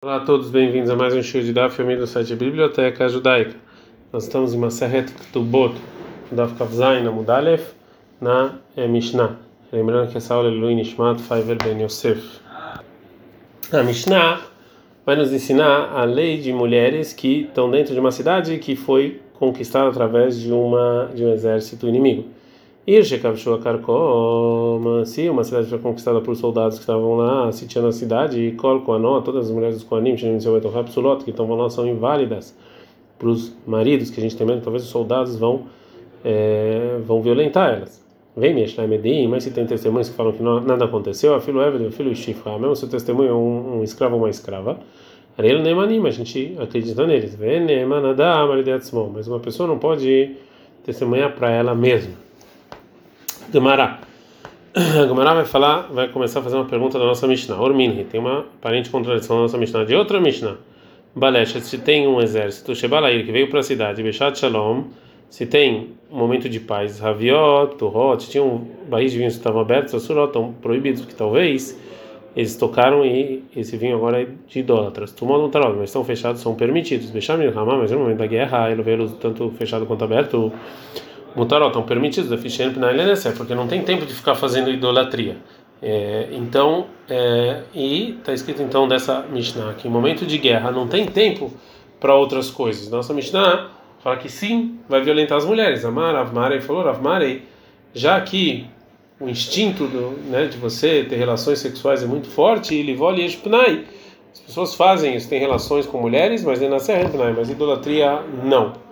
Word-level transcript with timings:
Olá 0.00 0.18
a 0.18 0.20
todos, 0.20 0.48
bem-vindos 0.48 0.88
a 0.90 0.94
mais 0.94 1.12
um 1.12 1.20
show 1.20 1.40
de 1.40 1.52
Daf 1.52 1.82
Yomi 1.82 1.96
do 1.96 2.06
site 2.06 2.32
Biblioteca 2.36 3.08
Judaica. 3.08 3.56
Nós 4.12 4.22
estamos 4.22 4.54
em 4.54 4.56
Maseret 4.56 5.12
Ktubot, 5.12 5.74
Daf 6.30 6.54
Kavzain, 6.54 7.02
na 7.02 7.10
Mudalef, 7.10 7.72
na 8.20 8.60
eh, 8.76 8.86
Mishnah. 8.86 9.34
Lembrando 9.72 10.08
que 10.08 10.16
essa 10.16 10.34
aula 10.34 10.50
é 10.50 10.52
Lui 10.52 10.76
Nishmat 10.76 11.20
Faiver 11.20 11.56
Ben 11.56 11.82
Yosef. 11.82 12.38
A 13.72 13.82
Mishnah 13.82 14.40
vai 15.04 15.16
nos 15.16 15.32
ensinar 15.32 15.90
a 15.92 16.04
lei 16.04 16.38
de 16.38 16.52
mulheres 16.52 17.12
que 17.12 17.42
estão 17.48 17.68
dentro 17.68 17.92
de 17.92 17.98
uma 17.98 18.12
cidade 18.12 18.56
que 18.58 18.76
foi 18.76 19.20
conquistada 19.34 19.88
através 19.88 20.38
de, 20.38 20.52
uma, 20.52 21.10
de 21.12 21.24
um 21.24 21.32
exército 21.32 21.88
inimigo. 21.88 22.24
Karkom, 23.58 25.04
se 25.04 25.28
uma 25.28 25.44
cidade 25.44 25.68
foi 25.68 25.78
conquistada 25.78 26.22
por 26.22 26.34
soldados 26.34 26.78
que 26.78 26.84
estavam 26.84 27.16
lá 27.16 27.52
sitiando 27.52 27.88
a 27.88 27.92
cidade, 27.92 28.40
e 28.40 28.52
Kol 28.52 28.80
Koanó, 28.80 29.20
todas 29.20 29.44
as 29.44 29.50
mulheres 29.50 29.74
dos 29.74 29.84
Koanim, 29.84 30.16
que 31.22 31.30
estão 31.30 31.46
lá, 31.54 31.68
são 31.68 31.86
inválidas 31.86 32.56
para 33.18 33.28
os 33.28 33.54
maridos, 33.66 34.08
que 34.08 34.18
a 34.18 34.22
gente 34.22 34.34
tem 34.34 34.46
medo, 34.46 34.62
talvez 34.62 34.84
os 34.84 34.88
soldados 34.88 35.36
vão, 35.36 35.66
é, 36.24 36.98
vão 37.04 37.20
violentar 37.20 37.74
elas. 37.74 38.02
Vem 38.34 38.54
Medim, 38.54 39.26
mas 39.26 39.44
se 39.44 39.50
tem 39.50 39.66
testemunhos 39.66 40.08
que 40.08 40.16
falam 40.16 40.32
que 40.32 40.42
não, 40.42 40.58
nada 40.58 40.86
aconteceu, 40.86 41.34
a 41.34 41.40
filho 41.40 41.60
Eved, 41.60 41.84
o 41.84 41.92
filho 41.92 42.16
Shifra, 42.16 42.58
mesmo 42.58 42.74
se 42.74 42.86
o 42.86 42.88
testemunho 42.88 43.28
é 43.28 43.34
um, 43.34 43.80
um 43.80 43.84
escravo 43.84 44.14
ou 44.14 44.22
uma 44.22 44.30
escrava, 44.30 44.78
ele 45.38 45.60
nem 45.60 45.78
anima, 45.78 46.08
a 46.08 46.10
gente 46.10 46.56
acredita 46.58 47.06
neles. 47.06 47.36
Mas 49.12 49.28
uma 49.28 49.40
pessoa 49.40 49.68
não 49.68 49.78
pode 49.78 50.36
testemunhar 50.82 51.34
para 51.34 51.50
ela 51.50 51.74
mesma. 51.74 52.27
Gemara. 53.52 53.98
Gemara 54.76 55.34
vai 55.34 55.44
falar, 55.44 55.88
vai 55.90 56.08
começar 56.08 56.40
a 56.40 56.42
fazer 56.42 56.56
uma 56.56 56.66
pergunta 56.66 56.98
da 56.98 57.04
nossa 57.06 57.26
Mishnah. 57.26 57.60
Orminhi, 57.60 58.04
tem 58.04 58.20
uma 58.20 58.40
aparente 58.40 58.90
contradição 58.90 59.36
da 59.36 59.42
nossa 59.42 59.56
Mishnah. 59.56 59.84
De 59.84 59.94
outra 59.94 60.20
Mishnah. 60.20 60.56
Balecha, 61.14 61.58
se 61.60 61.78
tem 61.78 62.06
um 62.06 62.20
exército, 62.20 62.74
Shebalair, 62.74 63.24
que 63.24 63.32
veio 63.32 63.48
para 63.48 63.60
a 63.60 63.62
cidade, 63.62 64.02
Bechat 64.02 64.38
Shalom, 64.38 64.84
se 65.30 65.46
tem 65.46 65.94
um 66.10 66.18
momento 66.18 66.48
de 66.48 66.60
paz, 66.60 67.00
Raviot, 67.00 67.76
Turot, 67.76 68.28
tinha 68.28 68.44
um 68.44 68.66
barris 68.88 69.12
de 69.12 69.18
vinho 69.18 69.30
que 69.30 69.36
estavam 69.36 69.60
abertos, 69.60 69.94
Asurot, 69.94 70.28
estão 70.28 70.52
proibidos, 70.52 71.00
porque 71.00 71.16
talvez 71.16 71.78
eles 72.36 72.54
tocaram 72.56 73.04
e 73.04 73.42
esse 73.56 73.76
vinho 73.76 73.96
agora 73.96 74.22
é 74.22 74.28
de 74.46 74.60
idólatras. 74.60 75.14
Não 75.20 75.50
tarot, 75.50 75.74
mas 75.76 75.88
estão 75.88 76.04
fechados, 76.04 76.40
são 76.40 76.54
permitidos. 76.54 77.10
Bechamir 77.10 77.52
Ramá, 77.52 77.76
mas 77.76 77.90
no 77.90 77.98
momento 77.98 78.18
da 78.18 78.26
guerra, 78.26 78.70
ele 78.70 78.82
veio 78.82 79.08
tanto 79.12 79.50
fechado 79.58 79.86
quanto 79.86 80.04
aberto 80.04 80.52
mutarot, 81.38 81.68
estão 81.68 81.82
permitidos, 81.82 82.28
deficiente 82.28 82.78
na 82.78 82.90
LNSF, 82.90 83.36
porque 83.36 83.54
não 83.54 83.66
tem 83.66 83.82
tempo 83.82 84.04
de 84.04 84.12
ficar 84.12 84.34
fazendo 84.34 84.70
idolatria. 84.70 85.36
É, 85.80 86.28
então, 86.32 86.86
é, 87.08 87.62
e 87.72 88.16
está 88.18 88.32
escrito 88.32 88.60
então 88.60 88.88
dessa 88.88 89.22
Mishnah 89.30 89.74
que 89.74 89.86
em 89.86 89.90
momento 89.90 90.26
de 90.26 90.36
guerra 90.36 90.72
não 90.72 90.88
tem 90.88 91.06
tempo 91.06 91.52
para 92.00 92.14
outras 92.14 92.50
coisas. 92.50 92.90
Nossa 92.90 93.14
Mishnah 93.14 93.70
fala 94.02 94.16
que 94.16 94.28
sim, 94.28 94.78
vai 94.88 95.00
violentar 95.00 95.38
as 95.38 95.44
mulheres. 95.44 95.84
Amar, 95.84 96.16
Avmarei 96.16 96.60
falou, 96.60 96.88
Avmarei, 96.88 97.42
já 97.94 98.20
que 98.20 98.66
o 99.20 99.28
instinto 99.28 99.86
do, 99.86 100.18
né, 100.30 100.46
de 100.46 100.56
você 100.58 101.04
ter 101.08 101.16
relações 101.16 101.58
sexuais 101.60 102.02
é 102.02 102.06
muito 102.06 102.28
forte, 102.28 102.74
e 102.74 102.82
livoli 102.82 103.24
eshpnai. 103.24 103.84
As 104.32 104.40
pessoas 104.40 104.74
fazem 104.74 105.16
isso, 105.16 105.28
têm 105.28 105.40
relações 105.40 105.86
com 105.86 106.00
mulheres, 106.00 106.44
mas 106.44 106.60
nem 106.60 106.68
nascer 106.68 107.08
mas 107.36 107.50
idolatria 107.50 108.20
não. 108.44 108.87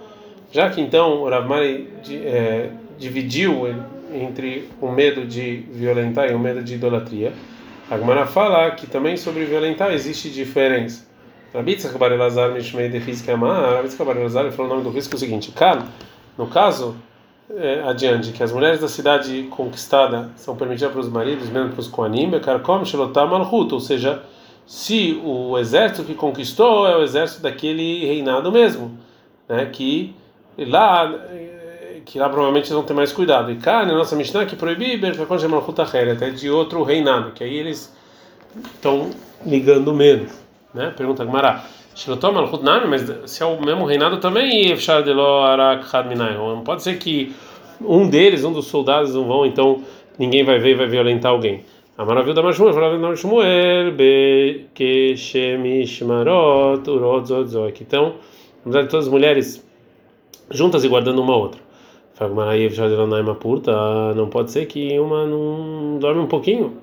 Já 0.57 0.71
que 0.71 0.81
então 0.81 1.21
o 1.21 1.29
Rav 1.29 1.47
Mari 1.47 1.87
é, 2.11 2.71
dividiu 2.99 3.69
entre 4.11 4.67
o 4.81 4.91
medo 4.91 5.27
de 5.27 5.57
violentar 5.71 6.31
e 6.31 6.35
o 6.35 6.39
medo 6.39 6.63
de 6.63 6.77
idolatria, 6.77 7.35
a 7.91 7.99
Gemara 7.99 8.25
fala 8.25 8.71
que 8.71 8.87
também 8.87 9.19
sobre 9.19 9.45
violentar 9.45 9.93
existe 9.93 10.31
diferença. 10.31 11.07
Rabitzak 11.53 11.99
Bar 11.99 12.13
Mishmei 12.55 12.89
de 12.89 12.97
Rizki 12.97 13.31
Amar, 13.31 13.75
Rabitzak 13.75 14.03
Bar 14.03 14.51
falou 14.51 14.73
o 14.73 14.75
nome 14.77 14.83
do 14.83 14.89
risco 14.89 15.13
é 15.13 15.17
o 15.17 15.19
seguinte, 15.19 15.53
Kan, 15.53 15.85
no 16.39 16.47
caso 16.47 16.97
é, 17.55 17.83
adiante, 17.85 18.33
que 18.33 18.43
as 18.43 18.51
mulheres 18.51 18.81
da 18.81 18.89
cidade 18.89 19.43
conquistada 19.51 20.31
são 20.37 20.57
permitidas 20.57 20.91
para 20.91 21.01
os 21.03 21.11
maridos, 21.11 21.51
mesmo 21.51 21.73
para 21.73 21.81
os 21.81 21.87
Koanim, 21.87 22.31
Karkom 22.41 22.83
Shelotam 22.83 23.27
Malhut, 23.27 23.75
ou 23.75 23.81
seja, 23.81 24.23
se 24.67 25.21
o 25.23 25.59
exército 25.59 26.03
que 26.03 26.15
conquistou 26.15 26.89
é 26.89 26.97
o 26.97 27.03
exército 27.03 27.43
daquele 27.43 28.07
reinado 28.07 28.51
mesmo, 28.51 28.97
né, 29.47 29.67
que 29.67 30.17
e 30.59 30.65
lá, 30.65 31.13
que 32.05 32.19
lá 32.19 32.29
provavelmente 32.29 32.65
eles 32.65 32.75
vão 32.75 32.85
ter 32.85 32.95
mais 32.95 33.13
cuidado. 33.13 33.53
E 33.53 33.57
cá, 33.57 33.85
na 33.85 33.95
nossa 33.95 34.17
Mishnah, 34.17 34.47
que 34.47 34.57
proibir 34.57 34.99
até 36.13 36.31
de 36.31 36.51
outro 36.51 36.83
reinado, 36.83 37.33
que 37.33 37.45
aí 37.45 37.57
eles 37.57 37.95
estão 38.75 39.11
ligando 39.45 39.93
menos. 39.93 40.33
Né? 40.73 40.95
Pergunta 40.97 41.23
Gmará. 41.25 41.65
Mas 42.89 43.03
se 43.31 43.43
é 43.43 43.47
o 43.47 43.61
mesmo 43.61 43.85
reinado 43.87 44.19
também, 44.19 44.75
não 44.75 46.63
pode 46.63 46.83
ser 46.83 46.99
que 46.99 47.35
um 47.81 48.09
deles, 48.09 48.45
um 48.45 48.53
dos 48.53 48.67
soldados, 48.67 49.15
não 49.15 49.25
vão, 49.25 49.47
então 49.47 49.83
ninguém 50.19 50.45
vai 50.45 50.59
ver 50.59 50.73
e 50.73 50.75
vai 50.75 50.87
violentar 50.87 51.33
alguém. 51.33 51.65
A 51.97 52.05
maravilha 52.05 52.35
da 52.35 52.43
Mashmuel, 52.43 52.77
a 52.77 52.91
da 52.91 52.99
Mashmuel, 52.99 53.93
Bekeshemishmarot, 53.93 56.91
Urodzodzoek. 56.91 57.83
Então, 57.83 58.17
na 58.65 58.73
verdade, 58.73 58.91
todas 58.91 59.07
as 59.07 59.13
mulheres 59.13 59.66
juntas 60.51 60.85
e 60.85 60.89
guardando 60.89 61.21
uma 61.21 61.37
outra. 61.37 61.61
Não 64.15 64.29
pode 64.29 64.51
ser 64.51 64.67
que 64.67 64.99
uma 64.99 65.27
não 65.27 65.99
dorme 65.99 66.21
um 66.23 66.27
pouquinho. 66.27 66.79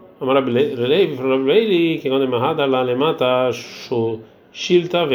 que 2.00 2.08
quando 2.08 2.24
é 2.24 2.66
lá 2.66 2.84
shilta. 4.52 5.06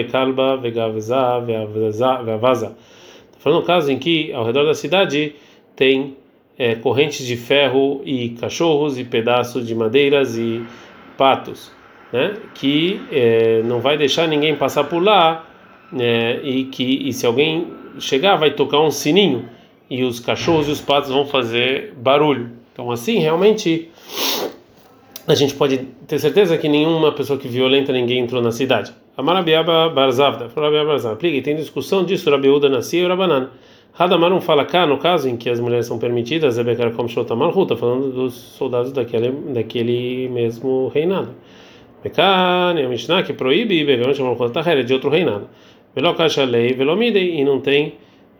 Está 3.28 3.38
falando 3.38 3.62
um 3.62 3.64
caso 3.64 3.92
em 3.92 3.98
que 3.98 4.32
ao 4.32 4.44
redor 4.44 4.64
da 4.64 4.74
cidade 4.74 5.34
tem 5.76 6.16
é, 6.58 6.74
correntes 6.74 7.24
de 7.24 7.36
ferro 7.36 8.02
e 8.04 8.30
cachorros 8.30 8.98
e 8.98 9.04
pedaços 9.04 9.64
de 9.64 9.74
madeiras 9.74 10.36
e 10.36 10.64
patos, 11.16 11.70
né? 12.12 12.34
Que 12.54 13.00
é, 13.12 13.62
não 13.62 13.80
vai 13.80 13.96
deixar 13.96 14.26
ninguém 14.26 14.56
passar 14.56 14.84
por 14.84 15.00
lá 15.00 15.46
é, 15.96 16.40
e 16.42 16.64
que 16.64 17.08
e 17.08 17.12
se 17.12 17.24
alguém 17.24 17.77
chegar 18.00 18.36
vai 18.36 18.50
tocar 18.50 18.80
um 18.80 18.90
sininho 18.90 19.48
e 19.90 20.02
os 20.04 20.20
cachorros 20.20 20.68
e 20.68 20.70
os 20.70 20.80
patos 20.80 21.10
vão 21.10 21.26
fazer 21.26 21.94
barulho. 21.96 22.50
Então 22.72 22.90
assim 22.90 23.18
realmente 23.18 23.90
a 25.26 25.34
gente 25.34 25.54
pode 25.54 25.78
ter 26.06 26.18
certeza 26.18 26.56
que 26.56 26.68
nenhuma 26.68 27.12
pessoa 27.12 27.38
que 27.38 27.48
violenta 27.48 27.92
ninguém 27.92 28.20
entrou 28.20 28.40
na 28.40 28.50
cidade. 28.50 28.92
Amarabiaba 29.16 29.88
Barzavda, 29.90 30.48
Farabiaba 30.48 30.90
Barzavda. 30.90 31.18
Tem 31.42 31.54
discussão 31.54 32.04
disso, 32.04 32.30
Rabiuda 32.30 32.68
nascia 32.68 33.02
e 33.02 33.06
Rabanan. 33.06 33.50
Não 34.30 34.40
fala 34.40 34.64
cá, 34.64 34.86
no 34.86 34.96
caso 34.96 35.28
em 35.28 35.36
que 35.36 35.50
as 35.50 35.58
mulheres 35.58 35.86
são 35.86 35.98
permitidas, 35.98 36.56
é 36.56 36.62
Bekar 36.62 36.92
como 36.92 37.08
Shotamar 37.08 37.50
Ruta, 37.50 37.76
falando 37.76 38.12
dos 38.12 38.32
soldados 38.32 38.92
daquele, 38.92 39.32
daquele 39.52 40.28
mesmo 40.28 40.88
reinado. 40.94 41.30
Bekar, 42.02 42.78
a 42.78 42.88
Mishnah 42.88 43.24
que 43.24 43.32
proíbe, 43.32 43.84
Began 43.84 44.14
chamar 44.14 44.36
de 44.84 44.94
outro 44.94 45.10
reinado. 45.10 45.48
Velokasha 45.94 46.44
lei 46.44 46.72
velomidei 46.74 47.40
e 47.40 47.44
não 47.44 47.60
tem 47.60 47.94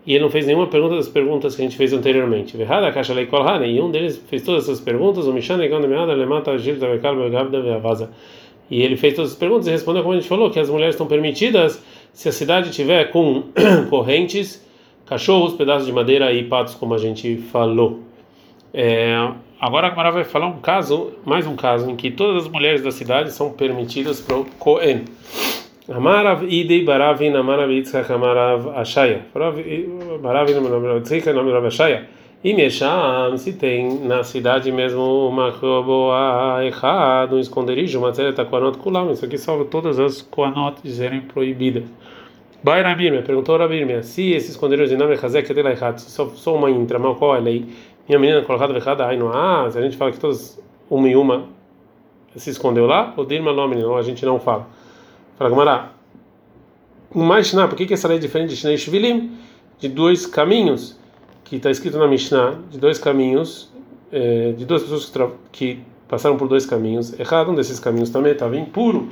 e 0.08 0.14
ele 0.14 0.24
não 0.24 0.30
fez 0.30 0.46
nenhuma 0.46 0.66
pergunta 0.66 0.96
das 0.96 1.06
perguntas 1.06 1.54
que 1.54 1.60
a 1.60 1.64
gente 1.66 1.76
fez 1.76 1.92
anteriormente. 1.92 2.56
Verrada 2.56 2.90
caixa 2.90 3.12
lei 3.12 3.26
kolhane 3.26 3.66
e 3.66 3.78
um 3.78 3.90
deles 3.90 4.16
fez 4.26 4.42
todas 4.42 4.64
essas 4.64 4.80
perguntas. 4.80 5.26
O 5.26 5.32
Mishane 5.34 5.68
Gandemeada 5.68 6.14
lemata 6.14 6.56
gilda 6.56 6.88
vekalba 6.88 7.28
gavda 7.28 7.60
veavaza. 7.60 8.10
E 8.70 8.80
ele 8.80 8.96
fez 8.96 9.14
todas 9.14 9.32
as 9.32 9.36
perguntas 9.36 9.66
e 9.66 9.70
respondeu 9.70 10.02
como 10.02 10.14
a 10.14 10.16
gente 10.16 10.26
falou 10.26 10.50
que 10.50 10.58
as 10.58 10.70
mulheres 10.70 10.94
estão 10.94 11.06
permitidas 11.06 11.84
se 12.10 12.26
a 12.26 12.32
cidade 12.32 12.70
tiver 12.70 13.10
com 13.10 13.44
correntes, 13.90 14.66
cachorros, 15.04 15.52
pedaços 15.52 15.86
de 15.86 15.92
madeira 15.92 16.32
e 16.32 16.42
patos 16.42 16.74
como 16.74 16.94
a 16.94 16.98
gente 16.98 17.36
falou. 17.52 18.00
É, 18.72 19.14
agora 19.60 19.88
a 19.88 19.94
Mara 19.94 20.10
vai 20.10 20.24
falar 20.24 20.46
um 20.46 20.58
caso, 20.58 21.12
mais 21.22 21.46
um 21.46 21.54
caso 21.54 21.90
em 21.90 21.96
que 21.96 22.10
todas 22.10 22.44
as 22.44 22.50
mulheres 22.50 22.82
da 22.82 22.90
cidade 22.90 23.30
são 23.30 23.52
permitidas 23.52 24.22
para 24.22 24.38
o 24.38 24.46
Cohen. 24.58 25.04
Amarav 25.88 26.42
idei 26.44 26.84
baravin 26.84 27.34
amarav 27.34 27.70
amarav 28.10 28.76
ashaya. 28.76 29.22
Baravin 29.34 30.56
amarav 30.56 31.00
yitzchak 31.00 31.26
amarav 31.28 31.64
ashaya. 31.66 32.06
E 32.44 32.52
Mesham, 32.54 33.36
se 33.36 33.54
tem 33.54 33.98
na 34.06 34.22
cidade 34.22 34.70
mesmo 34.70 35.28
uma 35.28 35.50
roboa 35.50 36.64
errado, 36.64 37.34
um 37.34 37.40
esconderijo, 37.40 37.98
uma 37.98 38.14
certa 38.14 38.44
koanot 38.44 38.78
kulam, 38.78 39.10
isso 39.10 39.24
aqui 39.24 39.36
salva 39.36 39.64
todas 39.64 39.98
as 39.98 40.22
koanot 40.22 40.80
de 40.80 40.92
serem 40.92 41.22
proibidas. 41.22 41.84
Bai 42.62 42.82
Rabirme, 42.82 43.22
perguntou 43.22 43.56
Rabirme, 43.56 44.02
se 44.04 44.32
esse 44.32 44.50
esconderijo 44.50 44.88
de 44.88 44.96
nome 44.96 45.14
Hazek 45.14 45.50
é 45.50 45.70
errado, 45.70 45.98
se 45.98 46.10
só 46.10 46.54
uma 46.54 46.70
intra, 46.70 46.98
mal 46.98 47.16
qual 47.16 47.34
é 47.34 47.38
a 47.38 47.40
lei? 47.40 47.64
Minha 48.06 48.20
menina 48.20 48.42
colocada 48.42 48.72
errada, 48.72 49.04
aí 49.06 49.16
não 49.16 49.32
há, 49.32 49.68
se 49.70 49.78
a 49.78 49.82
gente 49.82 49.96
fala 49.96 50.12
que 50.12 50.20
todas, 50.20 50.62
uma 50.88 51.08
e 51.08 51.16
uma, 51.16 51.46
se 52.36 52.50
escondeu 52.50 52.86
lá, 52.86 53.14
o 53.16 53.24
Dirma 53.24 53.52
nome 53.52 53.74
não, 53.76 53.96
a 53.96 54.02
gente 54.02 54.24
não 54.24 54.38
fala. 54.38 54.68
Fala, 55.38 55.50
Gamara. 55.50 55.90
Mais 57.14 57.52
por 57.52 57.76
que, 57.76 57.86
que 57.86 57.94
essa 57.94 58.08
lei 58.08 58.16
é 58.16 58.20
diferente 58.20 58.50
de 58.50 58.56
Shnei 58.56 58.76
Shvilim? 58.76 59.38
De 59.78 59.88
dois 59.88 60.26
caminhos, 60.26 60.98
que 61.44 61.56
está 61.56 61.70
escrito 61.70 61.96
na 61.96 62.08
Mishnah, 62.08 62.56
de 62.68 62.76
dois 62.76 62.98
caminhos, 62.98 63.72
é, 64.10 64.50
de 64.50 64.64
duas 64.64 64.82
pessoas 64.82 65.06
que, 65.06 65.76
que, 65.76 65.80
passaram 66.08 66.36
por 66.36 66.48
dois 66.48 66.66
caminhos. 66.66 67.16
Errado, 67.20 67.52
um 67.52 67.54
desses 67.54 67.78
caminhos 67.78 68.10
também 68.10 68.32
estava 68.32 68.56
impuro. 68.56 69.10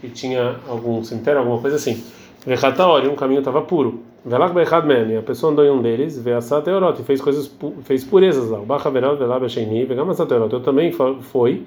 que 0.00 0.08
tinha 0.08 0.56
algum 0.66 1.04
cemitério, 1.04 1.40
alguma 1.40 1.60
coisa 1.60 1.76
assim. 1.76 2.02
Vechatori, 2.46 3.06
um 3.08 3.14
caminho 3.14 3.40
estava 3.40 3.60
puro. 3.60 4.00
Mem, 4.24 5.18
a 5.18 5.22
pessoa 5.22 5.52
andou 5.52 5.62
em 5.62 5.70
um 5.70 5.82
deles, 5.82 6.18
Veassat 6.18 6.64
Teorot, 6.64 7.02
e 7.02 7.04
fez 7.04 7.20
coisas, 7.20 7.54
fez 7.82 8.02
purezas 8.02 8.48
lá. 8.48 8.58
O 8.60 8.64
Bacha 8.64 8.90
Velab 8.90 9.40
Becheni, 9.40 9.84
Vegamasat 9.84 10.26
Teorot. 10.26 10.54
Eu 10.54 10.60
também 10.60 10.90
foi 10.90 11.66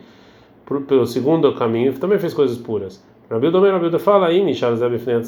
pelo 0.87 1.05
segundo 1.05 1.53
caminho, 1.53 1.93
também 1.93 2.17
fez 2.17 2.33
coisas 2.33 2.57
puras. 2.57 2.99
Rabi 3.29 3.51
Domer, 3.51 3.71
Rabi 3.71 3.99
fala 3.99 4.27
aí, 4.27 4.53
Zeb 4.53 4.97
Fnet, 4.97 5.27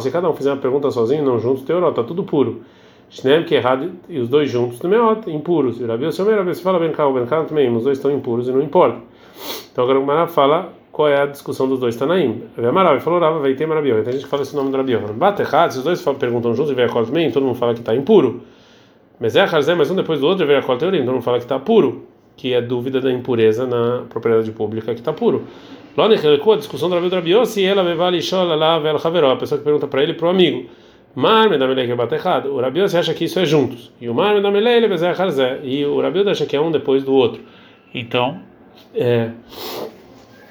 se 0.00 0.10
cada 0.12 0.30
um 0.30 0.32
fizer 0.32 0.52
uma 0.52 0.60
pergunta 0.60 0.90
sozinho, 0.92 1.24
não 1.24 1.40
junto, 1.40 1.62
Teorot, 1.62 1.90
está 1.90 2.04
tudo 2.04 2.22
puro. 2.22 2.62
Shneem 3.10 3.44
que 3.44 3.54
é 3.54 3.58
errado 3.58 3.90
e 4.08 4.18
os 4.20 4.28
dois 4.28 4.48
juntos 4.48 4.78
também 4.78 4.98
é 4.98 5.30
impuros. 5.30 5.80
E 5.80 5.84
Rabi 5.84 6.06
Omer, 6.06 6.38
Rabi 6.38 6.54
fala 6.54 6.78
Ben 6.78 6.92
Kau, 6.92 7.12
Ben 7.12 7.26
Kau 7.26 7.44
também, 7.44 7.74
os 7.74 7.82
dois 7.82 7.98
estão 7.98 8.12
impuros 8.12 8.48
e 8.48 8.52
não 8.52 8.62
importa. 8.62 8.98
Então 9.72 9.82
agora 9.82 9.98
o 9.98 10.06
Mará 10.06 10.28
fala 10.28 10.72
qual 10.92 11.08
é 11.08 11.20
a 11.20 11.26
discussão 11.26 11.68
dos 11.68 11.80
dois 11.80 11.96
Tanaim. 11.96 12.44
Rabi 12.56 13.00
falou 13.00 13.18
Rava, 13.18 13.40
vai 13.40 13.54
ter 13.54 13.66
Marabió. 13.66 14.00
Tem 14.02 14.12
gente 14.12 14.24
que 14.24 14.30
fala 14.30 14.42
esse 14.42 14.54
nome 14.54 14.70
do 14.70 14.76
Rabió. 14.76 15.00
Bate 15.14 15.42
errado, 15.42 15.72
se 15.72 15.78
os 15.78 15.84
dois 15.84 16.00
perguntam 16.18 16.54
juntos 16.54 16.70
e 16.70 16.74
vem 16.74 16.84
a 16.84 16.88
também, 16.88 17.30
todo 17.30 17.44
mundo 17.44 17.56
fala 17.56 17.74
que 17.74 17.80
está 17.80 17.94
impuro. 17.94 18.40
Mas 19.18 19.34
é 19.34 19.42
a 19.42 19.76
mas 19.76 19.90
um 19.90 19.96
depois 19.96 20.20
do 20.20 20.26
outro 20.26 20.46
vem 20.46 20.56
a 20.56 20.62
teoria, 20.62 21.00
todo 21.04 21.12
mundo 21.12 21.22
fala 21.22 21.38
que 21.38 21.44
está 21.44 21.58
puro, 21.58 22.04
que 22.36 22.52
é 22.52 22.60
dúvida 22.60 23.00
da 23.00 23.12
impureza 23.12 23.66
na 23.66 24.04
propriedade 24.08 24.50
pública 24.52 24.94
que 24.94 25.00
está 25.00 25.12
puro. 25.12 25.42
Lone 25.96 26.16
a 26.16 26.56
discussão 26.56 26.88
do 26.88 26.96
Rabi 26.98 27.46
se 27.46 27.64
ela 27.64 27.94
vale 27.94 28.20
chola 28.20 28.56
lá, 28.56 28.78
vela 28.80 29.00
haveró, 29.02 29.30
a 29.30 29.36
pessoa 29.36 29.58
que 29.58 29.64
pergunta 29.64 29.86
para 29.86 30.02
ele 30.02 30.14
para 30.14 30.26
o 30.26 30.30
amigo. 30.30 30.68
Mar 31.14 31.48
me 31.48 31.56
dá 31.56 31.72
que 31.72 31.94
bate 31.94 32.14
errado. 32.16 32.52
O 32.52 32.60
Rabi 32.60 32.82
acha 32.82 33.14
que 33.14 33.24
isso 33.24 33.38
é 33.38 33.46
juntos. 33.46 33.92
E 34.00 34.08
o 34.08 34.14
Mar 34.14 34.34
me 34.34 34.40
dá 34.40 34.48
ele 34.48 34.86
E 35.62 35.84
o 35.84 36.00
Rabi 36.00 36.28
acha 36.28 36.44
que 36.44 36.56
é 36.56 36.60
um 36.60 36.72
depois 36.72 37.04
do 37.04 37.14
outro. 37.14 37.40
Então, 37.94 38.40
é... 38.92 39.30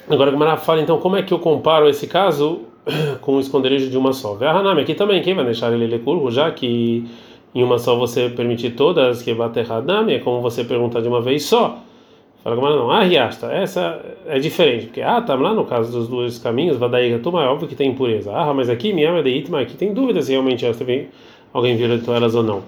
agora 0.09 0.29
a 0.29 0.31
Gamara 0.31 0.55
fala 0.55 0.81
então 0.81 0.97
como 0.99 1.17
é 1.17 1.23
que 1.23 1.33
eu 1.33 1.39
comparo 1.39 1.89
esse 1.89 2.07
caso 2.07 2.61
com 3.19 3.35
o 3.35 3.39
esconderijo 3.41 3.89
de 3.89 3.97
uma 3.97 4.13
só. 4.13 4.35
Verhanami, 4.35 4.81
aqui 4.81 4.95
também, 4.95 5.21
quem 5.21 5.33
vai 5.33 5.43
deixar 5.43 5.73
ele 5.73 5.87
lecurvo, 5.87 6.31
já 6.31 6.49
que 6.51 7.05
em 7.53 7.61
uma 7.61 7.77
só 7.77 7.97
você 7.97 8.29
permitir 8.29 8.71
todas 8.71 9.21
que 9.21 9.33
bate 9.33 9.59
errado, 9.59 10.09
é 10.09 10.19
como 10.19 10.41
você 10.41 10.63
perguntar 10.63 11.01
de 11.01 11.09
uma 11.09 11.21
vez 11.21 11.43
só. 11.43 11.83
Fala 12.43 12.57
Gamara, 12.57 12.75
não, 12.75 12.91
ah, 12.91 13.03
riasta, 13.03 13.47
essa 13.53 14.03
é 14.27 14.37
diferente, 14.37 14.87
porque 14.87 15.01
ah, 15.01 15.21
tá 15.21 15.33
lá 15.33 15.53
no 15.53 15.63
caso 15.63 15.91
dos 15.97 16.09
dois 16.09 16.37
caminhos, 16.37 16.75
Vadaíga 16.75 17.17
Tuma, 17.19 17.41
é 17.41 17.47
óbvio 17.47 17.69
que 17.69 17.75
tem 17.75 17.91
impureza. 17.91 18.33
Ah, 18.35 18.53
mas 18.53 18.69
aqui, 18.69 18.91
Miyama 18.91 19.23
de 19.23 19.29
Itma, 19.29 19.61
aqui 19.61 19.77
tem 19.77 19.93
dúvidas 19.93 20.25
se 20.25 20.31
realmente 20.31 20.65
essa 20.65 20.83
vem, 20.83 21.07
alguém 21.53 21.77
violentou 21.77 22.13
elas 22.13 22.35
ou 22.35 22.43
não. 22.43 22.63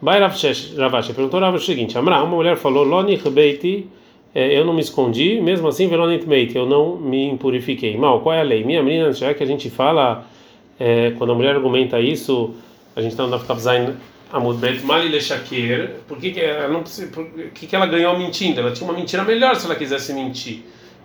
Vai 0.00 0.20
Ravashi, 0.20 0.76
perguntou 1.12 1.40
Rav 1.40 1.56
o 1.56 1.60
seguinte: 1.60 1.98
Amra, 1.98 2.22
uma 2.22 2.36
mulher 2.36 2.56
falou, 2.56 2.84
Loni 2.84 3.16
Beiti, 3.16 3.88
é, 4.34 4.56
eu 4.56 4.64
não 4.64 4.72
me 4.72 4.80
escondi, 4.80 5.40
mesmo 5.40 5.66
assim, 5.66 5.88
Velonit 5.88 6.28
Meiti, 6.28 6.56
eu 6.56 6.66
não 6.66 6.96
me 6.96 7.30
impurifiquei. 7.30 7.96
Mal, 7.96 8.20
qual 8.20 8.34
é 8.34 8.40
a 8.40 8.44
lei? 8.44 8.62
Minha 8.62 8.82
menina, 8.82 9.12
já 9.12 9.32
que 9.34 9.42
a 9.42 9.46
gente 9.46 9.70
fala, 9.70 10.24
é, 10.78 11.12
quando 11.18 11.32
a 11.32 11.34
mulher 11.34 11.56
argumenta 11.56 12.00
isso, 12.00 12.54
a 12.94 13.00
gente 13.00 13.12
está 13.12 13.26
no 13.26 13.40
Kavzain 13.40 13.94
Amud 14.34 14.58
Bet 14.58 14.84
Mali 14.84 15.08
Lechaker, 15.10 16.00
por 16.08 16.18
que, 16.18 16.32
que 16.32 16.40
ela 16.40 16.66
não 16.66 16.82
por 16.82 17.24
que, 17.54 17.68
que 17.68 17.76
ela 17.76 17.86
ganhou 17.86 18.18
mentindo? 18.18 18.58
Ela 18.58 18.72
tinha 18.72 18.90
uma 18.90 18.98
mentira 18.98 19.22
melhor 19.22 19.54
se 19.54 19.64
ela 19.64 19.76
quisesse 19.76 20.12
mentir. 20.12 20.64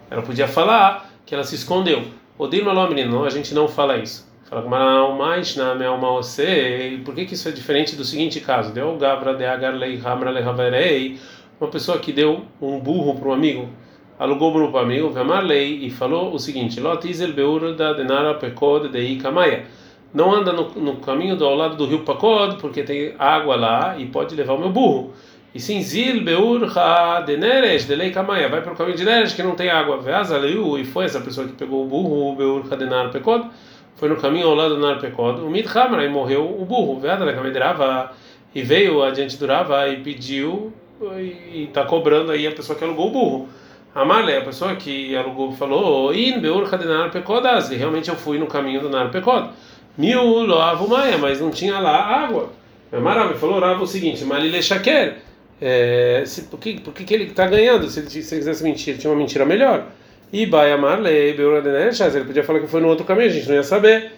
Ela 0.10 0.24
podia 0.24 0.48
falar 0.48 1.12
que 1.28 1.36
ela 1.36 1.44
se 1.44 1.54
escondeu. 1.54 2.02
Odir 2.40 2.66
menino, 2.66 3.12
não, 3.12 3.26
a 3.26 3.30
gente 3.30 3.54
não 3.54 3.68
fala 3.68 3.98
isso. 3.98 4.28
Fala 4.50 4.64
com 4.64 5.16
mais 5.16 5.56
na 5.56 5.76
minha 5.76 5.90
alma 5.90 6.10
você. 6.14 7.00
Por 7.06 7.14
que, 7.14 7.26
que 7.26 7.36
isso 7.36 7.48
é 7.48 7.52
diferente 7.52 7.96
do 7.96 8.04
seguinte 8.04 8.40
caso? 8.40 8.74
Deu 8.74 8.98
Gavra 8.98 9.36
de 9.36 9.46
Agarlei 9.46 10.02
Hamra 10.04 10.32
Lehaverei, 10.32 11.20
uma 11.62 11.70
pessoa 11.70 12.00
que 12.00 12.12
deu 12.12 12.46
um 12.60 12.80
burro 12.80 13.14
para 13.20 13.30
um 13.30 13.34
amigo, 13.34 13.70
alugou 14.18 14.52
para 14.52 14.62
um 14.64 14.84
amigo, 14.84 15.12
Vemarlei, 15.12 15.86
e 15.86 15.92
falou 15.92 16.34
o 16.34 16.40
seguinte: 16.40 16.80
Lot 16.80 17.08
Izel 17.08 17.34
Beur 17.34 17.76
da 17.76 17.94
Denara 17.94 18.34
Pekod 18.34 18.90
de 18.90 19.00
Ikamaya 19.00 19.66
não 20.14 20.34
anda 20.34 20.52
no, 20.52 20.70
no, 20.72 20.96
caminho 20.98 21.36
do 21.36 21.46
ao 21.46 21.56
lado 21.56 21.76
do 21.76 21.86
rio 21.86 22.00
Pacod, 22.00 22.58
porque 22.60 22.84
tem 22.84 23.14
água 23.20 23.56
lá 23.56 23.96
e 23.98 24.06
pode 24.06 24.36
levar 24.36 24.54
o 24.54 24.60
meu 24.60 24.70
burro. 24.70 25.14
E 25.54 25.60
sim, 25.60 25.82
Zil 25.82 26.24
Beur 26.24 26.78
Ha 26.78 27.22
de 27.22 27.38
Neres, 27.38 27.86
de 27.86 27.96
Lei 27.96 28.12
Kamaya, 28.12 28.50
vai 28.50 28.62
para 28.62 28.74
o 28.74 28.76
caminho 28.76 28.98
de 28.98 29.06
Neres 29.06 29.34
que 29.34 29.42
não 29.42 29.56
tem 29.56 29.70
água. 29.70 29.98
Veazaleu, 29.98 30.78
e 30.78 30.86
foi 30.86 31.06
essa 31.06 31.20
pessoa 31.20 31.48
que 31.48 31.54
pegou 31.54 31.84
o 31.84 31.88
burro, 31.88 32.32
o 32.32 32.36
Beur 32.36 32.64
Ha 32.72 32.76
de 32.76 32.86
Nar 32.86 33.10
Pecod, 33.12 33.48
foi 33.96 34.10
no 34.10 34.16
caminho 34.16 34.48
ao 34.48 34.56
lado 34.56 34.76
do 34.76 34.82
Nar 34.82 35.00
Pecod, 35.00 35.42
o 35.42 35.50
Midhamra, 35.50 36.06
e 36.06 36.10
morreu 36.10 36.46
o 36.46 36.66
burro. 36.66 37.00
Veazaleu 37.00 37.36
Kamedrava, 37.36 38.12
e 38.54 38.62
veio 38.62 39.04
adiante 39.04 39.38
do 39.38 39.46
Rava 39.46 39.88
e 39.90 39.98
pediu, 39.98 40.74
e 41.18 41.66
está 41.68 41.86
cobrando 41.86 42.32
aí 42.32 42.48
a 42.48 42.52
pessoa 42.52 42.78
que 42.78 42.84
alugou 42.84 43.08
o 43.08 43.12
burro. 43.12 43.50
Amale, 43.94 44.36
a 44.36 44.42
pessoa 44.42 44.76
que 44.76 45.16
alugou, 45.16 45.52
falou: 45.52 46.14
In 46.14 46.40
Beur 46.40 46.68
Ha 46.72 46.78
de 46.78 46.86
Nar 46.86 47.12
Pecod, 47.12 47.76
realmente 47.76 48.10
eu 48.10 48.16
fui 48.16 48.38
no 48.38 48.48
caminho 48.48 48.82
do 48.82 48.90
Nar 48.90 49.10
Pecod. 49.10 49.50
Mil 50.00 50.24
loavo 50.24 50.88
maia, 50.88 51.18
mas 51.18 51.42
não 51.42 51.52
tinha 51.52 51.78
lá 51.78 52.24
água. 52.24 52.54
Maravilha, 52.90 53.38
falou 53.38 53.60
Rava 53.60 53.84
o 53.84 53.86
seguinte: 53.86 54.24
Malile 54.24 54.64
Shaker, 54.64 55.18
é, 55.62 56.24
por, 56.50 56.58
que, 56.58 56.80
por 56.80 56.94
que, 56.94 57.04
que 57.04 57.14
ele 57.14 57.26
está 57.26 57.46
ganhando? 57.46 57.90
Se 57.90 58.00
ele, 58.00 58.10
se 58.10 58.18
ele 58.18 58.40
quisesse 58.40 58.64
mentir, 58.64 58.98
tinha 58.98 59.12
uma 59.12 59.20
mentira 59.20 59.46
melhor. 59.46 59.88
E 60.32 60.46
Baia 60.46 60.78
Marle, 60.78 61.10
ele 61.10 62.26
podia 62.26 62.44
falar 62.46 62.62
que 62.62 62.68
foi 62.68 62.80
no 62.80 62.88
outro 62.88 63.04
caminho, 63.04 63.28
a 63.28 63.32
gente 63.34 63.46
não 63.50 63.56
ia 63.56 63.64
saber, 63.64 64.14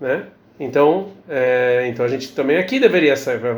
né? 0.00 0.24
Então, 0.58 1.08
é, 1.28 1.86
então 1.86 2.06
a 2.06 2.08
gente 2.08 2.32
também 2.32 2.56
aqui 2.56 2.80
deveria 2.80 3.14
saber. 3.14 3.54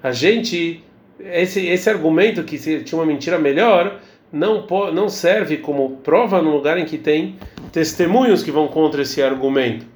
A 0.00 0.12
gente, 0.12 0.84
esse, 1.18 1.66
esse 1.66 1.90
argumento 1.90 2.44
que 2.44 2.56
se 2.56 2.84
tinha 2.84 3.00
uma 3.00 3.06
mentira 3.06 3.36
melhor, 3.36 3.98
não, 4.32 4.66
não 4.92 5.08
serve 5.08 5.58
como 5.58 5.96
prova 5.98 6.40
no 6.40 6.50
lugar 6.50 6.78
em 6.78 6.84
que 6.84 6.98
tem 6.98 7.36
testemunhos 7.72 8.42
que 8.42 8.50
vão 8.50 8.68
contra 8.68 9.02
esse 9.02 9.22
argumento. 9.22 9.86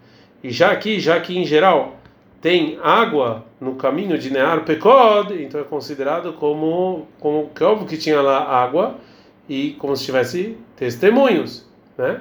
E 0.42 0.50
já 0.50 0.70
aqui, 0.70 1.00
já 1.00 1.20
que 1.20 1.36
em 1.36 1.44
geral 1.44 1.96
tem 2.40 2.78
água 2.82 3.44
no 3.60 3.74
caminho 3.74 4.18
de 4.18 4.30
Near 4.30 4.64
Pekod, 4.64 5.42
então 5.42 5.60
é 5.60 5.64
considerado 5.64 6.34
como, 6.34 7.06
como 7.18 7.48
que 7.54 7.64
óbvio 7.64 7.86
que 7.86 7.96
tinha 7.96 8.20
lá 8.20 8.42
água 8.42 8.96
e 9.48 9.72
como 9.78 9.96
se 9.96 10.04
tivesse 10.04 10.58
testemunhos, 10.76 11.66
né? 11.96 12.20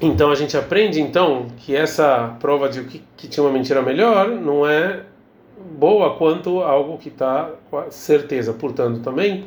Então 0.00 0.30
a 0.30 0.34
gente 0.34 0.56
aprende 0.56 1.00
então 1.00 1.46
que 1.58 1.74
essa 1.74 2.36
prova 2.40 2.68
de 2.68 2.84
que, 2.84 3.02
que 3.16 3.28
tinha 3.28 3.42
uma 3.42 3.52
mentira 3.52 3.80
melhor 3.80 4.28
não 4.28 4.66
é 4.66 5.00
boa 5.78 6.16
quanto 6.16 6.60
algo 6.60 6.98
que 6.98 7.08
está 7.08 7.50
com 7.70 7.90
certeza. 7.90 8.52
Portanto, 8.52 9.00
também 9.00 9.46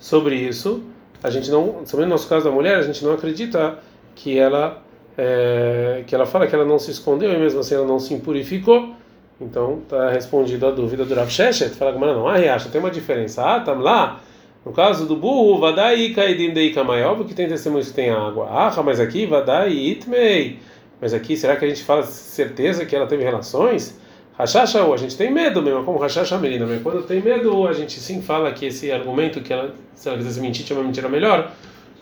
sobre 0.00 0.34
isso, 0.34 0.82
a 1.22 1.30
gente 1.30 1.50
não, 1.50 1.86
sobre 1.86 2.06
o 2.06 2.08
nosso 2.08 2.28
caso 2.28 2.46
da 2.46 2.50
mulher, 2.50 2.78
a 2.78 2.82
gente 2.82 3.04
não 3.04 3.12
acredita 3.12 3.78
que 4.16 4.36
ela 4.36 4.82
é, 5.16 6.02
que 6.06 6.14
ela 6.14 6.24
fala 6.24 6.46
que 6.46 6.54
ela 6.54 6.64
não 6.64 6.78
se 6.78 6.90
escondeu 6.90 7.30
e 7.32 7.38
mesmo 7.38 7.60
assim 7.60 7.74
ela 7.74 7.86
não 7.86 7.98
se 7.98 8.14
impurificou. 8.14 8.94
Então 9.38 9.80
está 9.82 10.10
respondida 10.10 10.68
a 10.68 10.70
dúvida 10.70 11.04
do 11.04 11.14
Rav 11.14 11.30
Sheshet. 11.30 11.70
Fala 11.70 11.92
que 11.92 11.98
não, 11.98 12.26
ah, 12.26 12.54
acha 12.54 12.68
tem 12.70 12.80
uma 12.80 12.90
diferença. 12.90 13.42
Ah, 13.44 13.60
tá 13.60 13.72
lá. 13.72 14.20
No 14.64 14.72
caso 14.72 15.06
do 15.06 15.16
burro, 15.16 15.58
vadai 15.58 16.10
kaidim 16.10 16.52
dei 16.52 16.72
kamai. 16.72 17.02
Óbvio 17.02 17.26
que 17.26 17.34
tem 17.34 17.48
testemunhos 17.48 17.88
que 17.88 17.94
tem 17.94 18.10
água. 18.10 18.48
Ah, 18.50 18.82
mas 18.82 19.00
aqui 19.00 19.26
vadai 19.26 19.72
itmei. 19.72 20.58
Mas 21.00 21.14
aqui, 21.14 21.36
será 21.36 21.56
que 21.56 21.64
a 21.64 21.68
gente 21.68 21.82
fala 21.82 22.02
certeza 22.02 22.84
que 22.84 22.94
ela 22.94 23.06
teve 23.06 23.24
relações? 23.24 23.98
Rachasha, 24.40 24.82
a 24.82 24.96
gente 24.96 25.16
tem 25.18 25.30
medo 25.30 25.60
mesmo, 25.62 25.84
como 25.84 25.98
Rachasha 25.98 26.38
Melina. 26.38 26.64
Mas 26.66 26.82
quando 26.82 27.02
tem 27.02 27.20
medo, 27.20 27.66
a 27.66 27.72
gente 27.74 28.00
sim 28.00 28.22
fala 28.22 28.50
que 28.52 28.66
esse 28.66 28.90
argumento 28.90 29.40
que 29.42 29.52
ela, 29.52 29.74
se 29.94 30.08
ela 30.08 30.16
quisesse 30.16 30.40
mentir, 30.40 30.64
tinha 30.64 30.78
uma 30.78 30.84
mentira 30.84 31.08
melhor, 31.10 31.52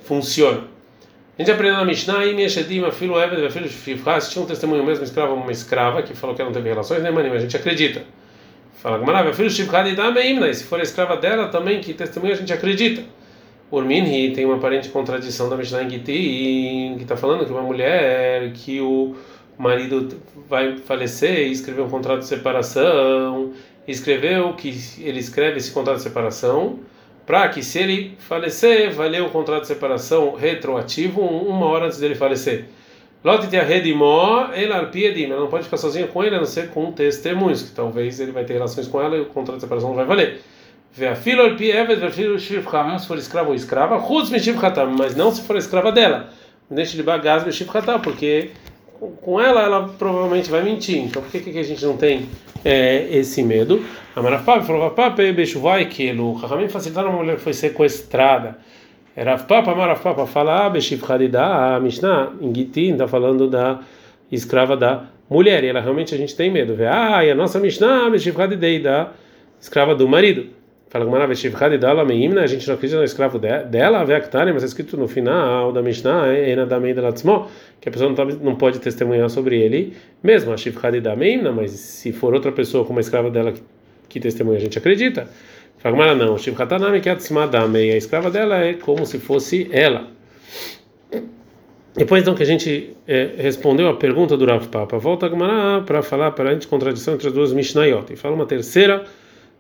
funciona. 0.05 0.61
A 1.37 1.43
gente 1.43 1.51
aprendeu 1.51 1.79
na 1.79 1.85
Mishnah, 1.85 2.27
e 2.27 2.35
Meshedim, 2.35 2.89
filho 2.93 3.21
Eved, 3.21 3.51
filho 3.53 3.69
Shifra, 3.69 4.21
se 4.21 4.31
tinha 4.31 4.45
um 4.45 4.47
testemunho 4.47 4.85
mesmo, 4.85 5.05
escravo, 5.05 5.35
uma 5.35 5.51
escrava, 5.51 6.03
que 6.03 6.15
falou 6.15 6.35
que 6.35 6.41
ela 6.41 6.51
não 6.51 6.55
teve 6.55 6.69
relações, 6.69 7.03
né, 7.03 7.11
Mas 7.11 7.27
a 7.27 7.39
gente 7.39 7.57
acredita. 7.57 8.03
Fala, 8.75 8.99
Gamara, 8.99 9.33
filho 9.33 9.51
Shifra 9.51 9.83
de 9.83 9.97
Dameimna, 9.97 10.49
e 10.49 10.55
se 10.55 10.65
for 10.65 10.79
a 10.79 10.83
escrava 10.83 11.17
dela 11.17 11.49
também, 11.49 11.81
que 11.81 11.93
testemunho 11.93 12.33
a 12.33 12.37
gente 12.37 12.53
acredita. 12.53 13.03
Urminhi 13.71 14.33
tem 14.33 14.47
uma 14.47 14.57
aparente 14.57 14.89
contradição 14.89 15.49
da 15.49 15.57
Mishnah 15.57 15.83
em 15.83 15.91
Giti, 15.91 16.95
que 16.97 17.03
está 17.03 17.17
falando 17.17 17.45
que 17.45 17.53
uma 17.53 17.63
mulher 17.63 18.51
que 18.53 18.81
o 18.81 19.15
marido 19.59 20.09
vai 20.49 20.79
falecer 20.79 21.49
escreveu 21.51 21.85
um 21.85 21.91
contrato 21.91 22.21
de 22.21 22.27
separação, 22.27 23.53
escreveu 23.87 24.53
que 24.55 24.69
ele 24.99 25.19
escreve 25.19 25.59
esse 25.59 25.71
contrato 25.73 25.97
de 25.97 26.03
separação 26.03 26.79
para 27.27 27.47
que 27.51 27.63
se 27.63 27.79
ele 27.79 28.17
falecer, 28.19 28.91
vai 28.95 29.09
ler 29.09 29.23
o 29.23 29.29
contrato 29.29 29.63
de 29.63 29.69
separação 29.69 30.35
retroativo 30.35 31.21
uma 31.21 31.67
hora 31.67 31.87
antes 31.87 31.99
dele 31.99 32.15
falecer. 32.15 32.67
Lote 33.23 33.55
a 33.57 33.63
redimó, 33.63 34.49
ela 35.25 35.41
não 35.41 35.49
pode 35.49 35.65
ficar 35.65 35.77
sozinha 35.77 36.07
com 36.07 36.25
ele, 36.25 36.37
a 36.37 36.39
não 36.39 36.47
ser 36.47 36.71
com 36.71 36.91
testemunhos, 36.93 37.63
que 37.63 37.73
talvez 37.73 38.19
ele 38.21 38.33
vai 38.33 38.45
ter 38.45 38.55
relações 38.55 38.89
com 38.89 38.99
ela 39.03 39.17
e 39.17 39.21
o 39.21 39.27
contrato 39.27 39.57
de 39.57 39.63
separação 39.63 39.91
não 39.91 39.97
vai 39.97 40.07
valer. 40.07 40.41
Filha 41.15 41.43
se 42.99 43.07
for 43.07 43.19
escravo 43.19 43.51
ou 43.51 43.55
escrava, 43.55 44.01
chutz 44.09 44.31
mas 44.97 45.15
não 45.15 45.31
se 45.31 45.43
for 45.43 45.57
escrava 45.57 45.93
dela. 45.93 46.31
Deixa 46.71 46.97
de 46.97 47.03
bagaz 47.03 47.45
porque 47.99 48.53
com 49.23 49.41
ela 49.41 49.63
ela 49.63 49.89
provavelmente 49.89 50.51
vai 50.51 50.63
mentir. 50.63 50.99
Então 51.05 51.23
por 51.23 51.31
que, 51.31 51.41
que 51.41 51.59
a 51.59 51.63
gente 51.63 51.85
não 51.85 51.97
tem 51.97 52.29
é, 52.65 53.07
esse 53.11 53.43
medo? 53.43 53.85
A 54.15 54.23
Marafá 54.23 54.61
falou: 54.63 54.91
Papai, 54.91 55.33
beijo 55.33 55.61
vai 55.61 55.87
que 55.87 56.11
o 56.13 56.33
Rahamim 56.33 56.69
facilitaram 56.69 57.11
uma 57.11 57.19
mulher 57.19 57.37
que 57.37 57.43
foi 57.43 57.53
sequestrada 57.53 58.59
Rav 59.25 59.47
Papa, 59.47 59.73
Rav 59.75 60.01
Papa 60.01 60.27
fala, 60.27 60.67
ah, 60.67 60.71
Beshivchadidá, 60.71 61.75
a 61.75 61.81
Mishnah, 61.81 62.35
em 62.41 62.53
está 62.53 63.09
falando 63.09 63.49
da 63.49 63.81
escrava 64.31 64.77
da 64.77 65.07
mulher, 65.29 65.65
e 65.65 65.69
ela 65.69 65.81
realmente 65.81 66.15
a 66.15 66.19
gente 66.19 66.37
tem 66.37 66.51
medo. 66.51 66.77
Ah, 66.89 67.25
e 67.25 67.31
a 67.31 67.35
nossa 67.35 67.59
Mishnah, 67.59 68.11
Beshivchadidei, 68.11 68.81
da 68.81 69.11
escrava 69.61 69.95
do 69.95 70.07
marido. 70.07 70.47
Fala 70.91 71.05
meimna, 72.03 72.43
a 72.43 72.47
gente 72.47 72.67
não 72.67 72.75
acredita 72.75 72.99
no 72.99 73.05
escravo 73.05 73.39
dela, 73.39 74.05
Veaktane, 74.05 74.55
mas 74.55 74.63
é 74.63 74.67
escrito 74.67 74.97
no 74.97 75.07
final 75.07 75.71
da 75.71 75.83
Mishnah, 75.83 76.33
Ena 76.33 76.65
da 76.65 76.81
Meida 76.81 77.03
Latzmo, 77.03 77.47
que 77.79 77.91
a 77.91 77.93
pessoa 77.93 78.15
não, 78.41 78.57
pode 78.57 78.79
testemunhar 78.79 79.29
sobre 79.29 79.61
ele 79.61 79.93
mesmo, 80.23 80.51
a 80.51 80.57
Shivchad 80.57 80.99
da 81.03 81.15
meimna, 81.15 81.53
mas 81.53 81.73
se 81.73 82.11
for 82.11 82.33
outra 82.33 82.51
pessoa 82.53 82.87
como 82.87 82.99
a 82.99 83.03
escrava 83.03 83.31
dela 83.31 83.53
que, 84.09 84.19
testemunha, 84.19 84.57
a 84.57 84.61
gente 84.61 84.79
acredita. 84.79 85.29
Fala 85.77 85.95
que 85.95 86.15
não, 86.15 86.39
Shivchatanami 86.39 87.03
que 87.03 87.11
a 87.93 87.97
escrava 87.99 88.31
dela 88.31 88.57
é 88.57 88.73
como 88.73 89.05
se 89.05 89.19
fosse 89.19 89.69
ela. 89.71 90.09
Depois 91.95 92.23
então 92.23 92.35
que 92.35 92.43
a 92.43 92.47
gente 92.47 92.97
é, 93.07 93.35
respondeu 93.37 93.89
a 93.89 93.95
pergunta 93.95 94.39
do 94.39 94.47
Rav 94.47 94.67
Papa, 94.69 94.97
volta 94.97 95.27
a 95.27 95.83
para 95.83 96.03
falar 96.03 96.31
para 96.31 96.49
a 96.49 96.53
gente 96.55 96.67
contradição 96.67 97.13
entre 97.13 97.29
as 97.29 97.35
duas 97.35 97.53
Mishnayot, 97.53 98.11
e 98.11 98.17
fala 98.17 98.35
uma 98.35 98.47
terceira 98.47 99.05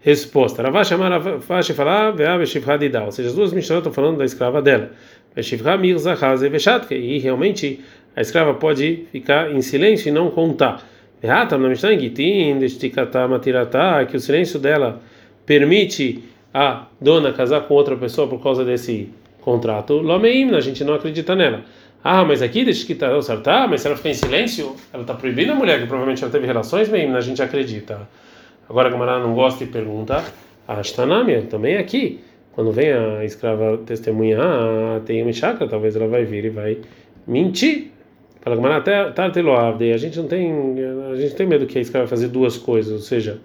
Resposta: 0.00 0.62
Ravash 0.62 0.92
amar 0.92 1.12
Ravash 1.20 1.70
falar 1.72 2.12
ve'ave 2.12 2.46
shivha 2.46 2.78
didá. 2.78 3.04
Ou 3.04 3.12
seja, 3.12 3.28
as 3.28 3.34
duas 3.34 3.52
Mishnah 3.52 3.78
estão 3.78 3.92
falando 3.92 4.18
da 4.18 4.24
escrava 4.24 4.62
dela. 4.62 4.90
Ve'shivha 5.34 5.76
mirza 5.76 6.12
haze 6.12 6.48
ve'shatke. 6.48 6.94
E 6.94 7.18
realmente 7.18 7.80
a 8.14 8.20
escrava 8.20 8.54
pode 8.54 9.06
ficar 9.10 9.50
em 9.50 9.60
silêncio 9.60 10.08
e 10.08 10.12
não 10.12 10.30
contar. 10.30 10.86
Ve'atam 11.22 11.58
na 11.58 11.68
Mishnah 11.68 11.98
gitin 11.98 12.58
destikata 12.58 13.26
matirata 13.26 14.06
que 14.06 14.16
o 14.16 14.20
silêncio 14.20 14.58
dela 14.58 15.00
permite 15.44 16.22
a 16.54 16.86
dona 17.00 17.32
casar 17.32 17.62
com 17.62 17.74
outra 17.74 17.96
pessoa 17.96 18.28
por 18.28 18.42
causa 18.42 18.64
desse 18.64 19.08
contrato. 19.40 19.94
Lomeim, 19.94 20.54
a 20.54 20.60
gente 20.60 20.84
não 20.84 20.94
acredita 20.94 21.34
nela. 21.34 21.64
Ah, 22.02 22.24
mas 22.24 22.42
aqui 22.42 22.64
deixa 22.64 22.86
que 22.86 22.94
tá 22.94 23.20
sartá, 23.20 23.66
mas 23.66 23.80
se 23.80 23.88
ela 23.88 23.96
ficar 23.96 24.10
em 24.10 24.14
silêncio, 24.14 24.76
ela 24.92 25.02
está 25.02 25.14
proibida 25.14 25.52
a 25.52 25.54
mulher 25.54 25.80
que 25.80 25.86
provavelmente 25.86 26.22
ela 26.22 26.30
teve 26.30 26.46
relações, 26.46 26.88
meim, 26.88 27.12
a 27.14 27.20
gente 27.20 27.42
acredita. 27.42 28.08
Agora 28.68 28.88
a 28.88 28.90
Gamara 28.90 29.18
não 29.18 29.34
gosta 29.34 29.64
e 29.64 29.66
pergunta, 29.66 30.22
a 30.66 30.74
Ashtanamia 30.74 31.42
também 31.42 31.76
é 31.76 31.78
aqui. 31.78 32.20
Quando 32.52 32.70
vem 32.70 32.92
a 32.92 33.24
escrava 33.24 33.78
testemunhar, 33.78 34.42
ah, 34.42 35.00
tem 35.06 35.22
uma 35.22 35.32
chácara, 35.32 35.70
talvez 35.70 35.96
ela 35.96 36.06
vai 36.06 36.24
vir 36.24 36.44
e 36.44 36.50
vai 36.50 36.78
mentir. 37.26 37.92
Fala 38.42 38.56
Gamara, 38.56 38.76
até 38.76 39.10
Tarteloavde, 39.10 39.92
a 39.92 39.96
gente 39.96 40.18
não 40.18 40.26
tem, 40.26 40.52
a 41.10 41.16
gente 41.16 41.34
tem 41.34 41.46
medo 41.46 41.66
que 41.66 41.78
a 41.78 41.80
escrava 41.80 42.04
vai 42.04 42.10
fazer 42.10 42.28
duas 42.28 42.58
coisas, 42.58 42.92
ou 42.92 42.98
seja, 42.98 43.40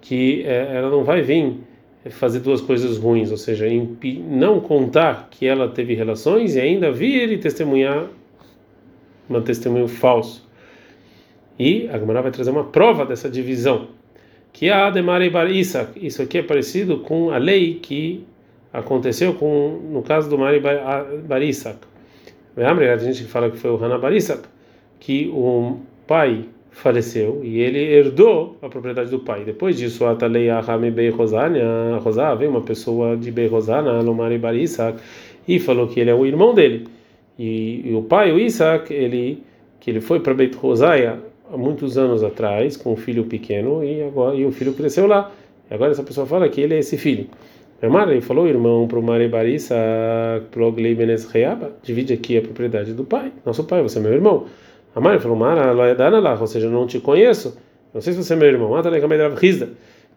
que 0.00 0.42
é, 0.46 0.76
ela 0.76 0.88
não 0.88 1.04
vai 1.04 1.20
vir 1.20 1.56
fazer 2.10 2.40
duas 2.40 2.60
coisas 2.60 2.96
ruins, 2.96 3.30
ou 3.30 3.36
seja, 3.36 3.66
não 4.28 4.60
contar 4.60 5.28
que 5.30 5.46
ela 5.46 5.68
teve 5.68 5.94
relações 5.94 6.54
e 6.56 6.60
ainda 6.60 6.90
vir 6.90 7.30
e 7.30 7.38
testemunhar 7.38 8.06
um 9.28 9.40
testemunho 9.42 9.88
falso. 9.88 10.46
E 11.58 11.88
a 11.92 11.98
Gamara 11.98 12.22
vai 12.22 12.30
trazer 12.30 12.50
uma 12.50 12.64
prova 12.64 13.04
dessa 13.04 13.28
divisão 13.28 13.88
que 14.54 14.70
a 14.70 14.86
Ademare 14.86 15.28
Bar 15.28 15.50
Isaac. 15.50 15.90
Isso 16.00 16.22
aqui 16.22 16.38
é 16.38 16.42
parecido 16.42 16.98
com 16.98 17.30
a 17.30 17.38
lei 17.38 17.74
que 17.74 18.24
aconteceu 18.72 19.34
com 19.34 19.80
no 19.90 20.00
caso 20.00 20.30
do 20.30 20.38
Mari 20.38 20.60
Bar 20.60 21.42
Isaac. 21.42 21.78
A 22.56 22.96
gente 22.96 23.24
fala 23.24 23.50
que 23.50 23.58
foi 23.58 23.70
o 23.72 23.76
Hana 23.76 23.98
Bar 23.98 24.12
Isaac, 24.12 24.44
que 25.00 25.28
o 25.34 25.80
pai 26.06 26.44
faleceu 26.70 27.40
e 27.42 27.58
ele 27.58 27.80
herdou 27.80 28.56
a 28.62 28.68
propriedade 28.68 29.10
do 29.10 29.18
pai. 29.18 29.44
Depois 29.44 29.76
disso, 29.76 30.06
a 30.06 30.14
Talei 30.14 30.48
Ahame 30.48 30.90
Bei 30.92 31.08
Rosania, 31.08 31.64
veio 32.38 32.50
uma 32.50 32.62
pessoa 32.62 33.16
de 33.16 33.32
Bei 33.32 33.48
Rosana, 33.48 34.02
no 34.04 34.14
Mari 34.14 34.38
Bar 34.38 34.54
Isaac, 34.54 35.00
e 35.48 35.58
falou 35.58 35.88
que 35.88 35.98
ele 35.98 36.10
é 36.10 36.14
o 36.14 36.24
irmão 36.24 36.54
dele. 36.54 36.86
E, 37.36 37.90
e 37.90 37.94
o 37.94 38.02
pai, 38.02 38.30
o 38.30 38.38
Isaac, 38.38 38.94
ele 38.94 39.42
que 39.80 39.90
ele 39.90 40.00
foi 40.00 40.20
para 40.20 40.32
Beit 40.32 40.56
Rosaia 40.56 41.18
muitos 41.56 41.96
anos 41.98 42.22
atrás 42.22 42.76
com 42.76 42.92
um 42.92 42.96
filho 42.96 43.24
pequeno 43.24 43.82
e 43.84 44.02
agora 44.02 44.34
e 44.36 44.44
o 44.44 44.52
filho 44.52 44.72
cresceu 44.72 45.06
lá. 45.06 45.30
E 45.70 45.74
agora 45.74 45.92
essa 45.92 46.02
pessoa 46.02 46.26
fala 46.26 46.48
que 46.48 46.60
ele 46.60 46.74
é 46.74 46.78
esse 46.78 46.96
filho. 46.96 47.26
Ele 47.82 48.20
falou, 48.22 48.48
irmão, 48.48 48.88
para 48.88 48.98
o 48.98 49.02
Mare 49.02 49.28
Barissa, 49.28 49.74
Ploglei 50.50 50.94
Benes 50.94 51.26
Reaba, 51.26 51.72
divide 51.82 52.14
aqui 52.14 52.38
a 52.38 52.42
propriedade 52.42 52.94
do 52.94 53.04
pai. 53.04 53.30
Nosso 53.44 53.64
pai, 53.64 53.82
você 53.82 53.98
é 53.98 54.02
meu 54.02 54.12
irmão. 54.12 54.46
A 54.94 55.00
Mari 55.00 55.18
falou, 55.18 55.36
Mara, 55.36 55.72
lá, 55.72 56.38
ou 56.40 56.46
seja, 56.46 56.66
eu 56.66 56.70
não 56.70 56.86
te 56.86 56.98
conheço. 56.98 57.58
Não 57.92 58.00
sei 58.00 58.14
se 58.14 58.22
você 58.22 58.32
é 58.32 58.36
meu 58.36 58.48
irmão. 58.48 58.70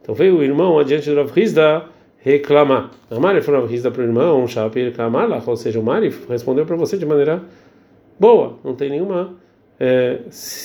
Então 0.01 0.15
veio 0.15 0.37
o 0.37 0.43
irmão 0.43 0.79
adiante 0.79 1.09
do 1.09 1.15
Rav 1.17 1.31
Rizda 1.31 1.83
reclamar. 2.19 2.91
A 3.11 3.19
Mari 3.19 3.41
falou 3.41 3.61
Rav 3.61 3.69
Rizda 3.69 3.91
para 3.91 4.01
o 4.01 4.05
irmão, 4.05 4.47
Shapir 4.47 4.93
Kamala, 4.93 5.43
ou 5.45 5.57
seja, 5.57 5.79
o 5.79 5.83
Mari 5.83 6.13
respondeu 6.29 6.65
para 6.65 6.77
você 6.77 6.97
de 6.97 7.05
maneira 7.05 7.41
boa, 8.17 8.57
não 8.63 8.75
tem 8.75 8.89
nenhuma 8.89 9.35
é, 9.79 10.19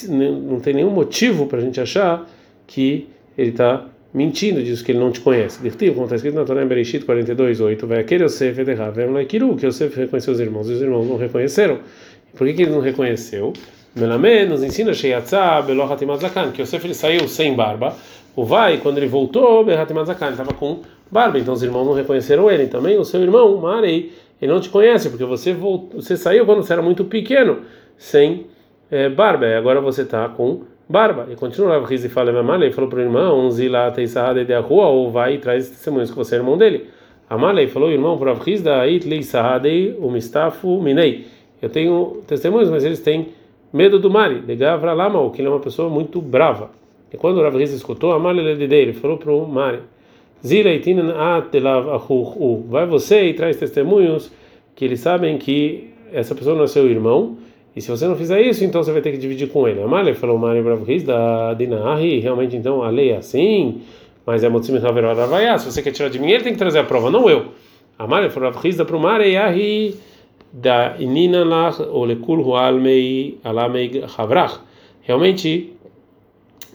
não 0.08 0.60
tem 0.60 0.74
nenhum 0.74 0.90
motivo 0.90 1.46
para 1.46 1.58
a 1.58 1.60
gente 1.60 1.80
achar 1.80 2.28
que 2.66 3.08
ele 3.36 3.50
está 3.50 3.86
mentindo, 4.12 4.62
diz 4.62 4.82
que 4.82 4.92
ele 4.92 4.98
não 4.98 5.10
te 5.10 5.20
conhece. 5.20 5.60
Dirtiv, 5.62 5.94
como 5.94 6.04
está 6.04 6.16
escrito 6.16 6.34
na 6.34 6.44
Torá 6.44 6.62
em 6.62 6.66
Bereshit 6.66 7.04
42:8, 7.04 7.86
vai 7.86 8.00
aquele 8.00 8.24
Yosef 8.24 8.60
Ederhav, 8.60 8.96
Kiru, 9.26 9.56
que 9.56 9.66
Yosef 9.66 9.98
reconheceu 9.98 10.32
os 10.32 10.40
irmãos, 10.40 10.68
e 10.68 10.72
os 10.72 10.82
irmãos 10.82 11.06
não 11.06 11.16
reconheceram. 11.16 11.78
Por 12.36 12.46
que, 12.46 12.54
que 12.54 12.62
ele 12.62 12.70
não 12.70 12.80
reconheceu? 12.80 13.52
Melamé 13.94 14.46
nos 14.46 14.62
ensina 14.62 14.94
Sheyatzah 14.94 15.62
Belohatimazakan, 15.62 16.52
que 16.52 16.62
Yosef 16.62 16.86
ele 16.86 16.94
saiu 16.94 17.28
sem 17.28 17.54
barba. 17.54 17.94
O 18.34 18.44
vai, 18.44 18.78
quando 18.78 18.96
ele 18.98 19.06
voltou, 19.06 19.64
Belohatimazakan, 19.64 20.26
ele 20.26 20.34
estava 20.34 20.54
com 20.54 20.80
barba, 21.10 21.38
então 21.38 21.52
os 21.52 21.62
irmãos 21.62 21.84
não 21.84 21.92
reconheceram 21.92 22.50
ele. 22.50 22.66
Também 22.66 22.98
o 22.98 23.04
seu 23.04 23.20
irmão, 23.20 23.58
Marei, 23.58 24.12
ele 24.40 24.50
não 24.50 24.60
te 24.60 24.70
conhece, 24.70 25.10
porque 25.10 25.24
você, 25.24 25.52
voltou, 25.52 26.00
você 26.00 26.16
saiu 26.16 26.46
quando 26.46 26.62
você 26.62 26.72
era 26.72 26.80
muito 26.80 27.04
pequeno, 27.04 27.60
sem 27.98 28.46
é, 28.92 29.08
barba, 29.08 29.46
agora 29.56 29.80
você 29.80 30.02
está 30.02 30.28
com 30.28 30.64
barba. 30.86 31.26
E 31.30 31.34
continua 31.34 31.78
o 31.78 31.84
Riz 31.84 32.04
e 32.04 32.10
fala, 32.10 32.38
Amalei 32.38 32.70
falou 32.70 32.90
para 32.90 32.98
o 32.98 33.02
irmão, 33.02 33.50
Zila 33.50 33.90
Teisahade 33.90 34.44
de 34.44 34.54
rua, 34.58 34.86
ou 34.88 35.10
vai 35.10 35.36
e 35.36 35.38
traz 35.38 35.70
testemunhos 35.70 36.10
que 36.10 36.16
você 36.16 36.34
é 36.34 36.38
irmão 36.38 36.58
dele. 36.58 36.88
Amalei 37.28 37.66
falou, 37.68 37.90
irmão, 37.90 38.18
para 38.18 38.34
Riz 38.34 38.60
da 38.60 38.86
Itlei 38.86 39.22
Sahadei, 39.22 39.96
o 39.98 40.10
Mistafu 40.10 40.78
Minei. 40.82 41.24
Eu 41.62 41.70
tenho 41.70 42.22
testemunhos, 42.26 42.68
mas 42.68 42.84
eles 42.84 43.00
têm 43.00 43.28
medo 43.72 43.98
do 43.98 44.10
Mari, 44.10 44.40
de 44.40 44.54
Gavra 44.54 44.92
Lama, 44.92 45.30
que 45.30 45.40
ele 45.40 45.48
é 45.48 45.50
uma 45.50 45.60
pessoa 45.60 45.88
muito 45.88 46.20
brava. 46.20 46.70
E 47.10 47.16
quando 47.16 47.38
o 47.38 47.42
Rav 47.42 47.56
Riz 47.56 47.72
escutou, 47.72 48.12
Amalei 48.12 48.44
ele 48.44 48.92
falou 48.92 49.16
para 49.16 49.32
o 49.32 49.48
Mari, 49.48 49.78
Zila 50.46 50.68
Itinan 50.68 51.14
Atelav 51.14 51.86
vai 52.68 52.84
você 52.84 53.24
e 53.28 53.32
traz 53.32 53.56
testemunhos 53.56 54.30
que 54.74 54.84
eles 54.84 55.00
sabem 55.00 55.38
que 55.38 55.94
essa 56.12 56.34
pessoa 56.34 56.54
não 56.54 56.64
é 56.64 56.66
seu 56.66 56.86
irmão 56.86 57.38
e 57.74 57.80
se 57.80 57.90
você 57.90 58.06
não 58.06 58.14
fizer 58.14 58.40
isso, 58.42 58.62
então 58.64 58.82
você 58.82 58.92
vai 58.92 59.00
ter 59.00 59.12
que 59.12 59.18
dividir 59.18 59.48
com 59.48 59.66
ele. 59.66 59.82
Amalek 59.82 60.18
falou 60.18 60.38
Mari 60.38 60.60
Bravris 60.60 61.02
da 61.02 61.54
Dinahi, 61.54 62.20
realmente 62.20 62.54
então 62.54 62.82
a 62.82 62.90
lei 62.90 63.10
é 63.10 63.16
assim, 63.16 63.80
mas 64.26 64.44
é 64.44 64.48
Motzim 64.48 64.76
Haveravaya. 64.76 65.58
Se 65.58 65.72
você 65.72 65.80
quer 65.80 65.92
tirar 65.92 66.10
de 66.10 66.18
mim, 66.18 66.30
ele 66.30 66.44
tem 66.44 66.52
que 66.52 66.58
trazer 66.58 66.80
a 66.80 66.84
prova, 66.84 67.10
não 67.10 67.30
eu. 67.30 67.46
Amalek 67.98 68.32
falou 68.34 68.50
Bravris 68.50 68.76
da 68.76 68.84
Prumare 68.84 69.96
da 70.52 70.96
Inina 70.98 71.44
Lach 71.44 71.80
Olekul 71.80 72.42
Hualmei 72.42 73.38
Alamei 73.42 74.04
Havrach. 74.18 74.60
Realmente, 75.00 75.72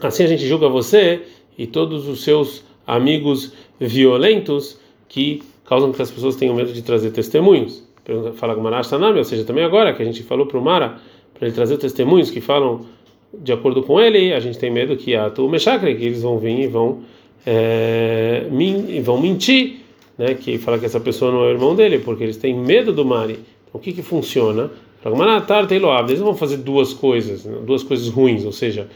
assim 0.02 0.24
a 0.24 0.26
gente 0.26 0.46
julga 0.46 0.68
você 0.68 1.22
e 1.56 1.66
todos 1.66 2.08
os 2.08 2.24
seus 2.24 2.64
amigos 2.84 3.52
violentos 3.78 4.80
que 5.08 5.42
causam 5.64 5.92
que 5.92 6.02
as 6.02 6.10
pessoas 6.10 6.34
tenham 6.34 6.56
medo 6.56 6.72
de 6.72 6.82
trazer 6.82 7.12
testemunhos 7.12 7.87
fala 8.34 8.54
Gumara 8.54 8.82
Tanami, 8.82 9.18
ou 9.18 9.24
seja, 9.24 9.44
também 9.44 9.64
agora 9.64 9.92
que 9.92 10.02
a 10.02 10.04
gente 10.04 10.22
falou 10.22 10.46
para 10.46 10.58
o 10.58 10.62
Mara, 10.62 10.96
para 11.34 11.46
ele 11.46 11.54
trazer 11.54 11.76
testemunhos 11.76 12.30
que 12.30 12.40
falam 12.40 12.86
de 13.32 13.52
acordo 13.52 13.82
com 13.82 14.00
ele, 14.00 14.32
a 14.32 14.40
gente 14.40 14.58
tem 14.58 14.70
medo 14.70 14.96
que 14.96 15.14
a 15.14 15.28
tu 15.30 15.48
Meshakre, 15.48 15.94
que 15.94 16.04
eles 16.04 16.22
vão 16.22 16.38
vir 16.38 16.58
e 16.60 16.66
vão, 16.66 17.00
é, 17.46 18.46
min, 18.50 19.00
vão 19.02 19.20
mentir, 19.20 19.80
né, 20.16 20.34
que 20.34 20.58
fala 20.58 20.78
que 20.78 20.86
essa 20.86 20.98
pessoa 20.98 21.30
não 21.30 21.44
é 21.44 21.48
o 21.48 21.50
irmão 21.50 21.74
dele, 21.74 21.98
porque 21.98 22.24
eles 22.24 22.36
têm 22.36 22.54
medo 22.54 22.92
do 22.92 23.04
Mari. 23.04 23.34
Então 23.68 23.74
o 23.74 23.78
que 23.78 23.92
que 23.92 24.02
funciona? 24.02 24.70
Eles 26.10 26.20
vão 26.20 26.34
fazer 26.34 26.56
duas 26.56 26.92
coisas, 26.92 27.44
né, 27.44 27.58
duas 27.64 27.82
coisas 27.82 28.08
ruins, 28.08 28.44
ou 28.44 28.52
seja, 28.52 28.88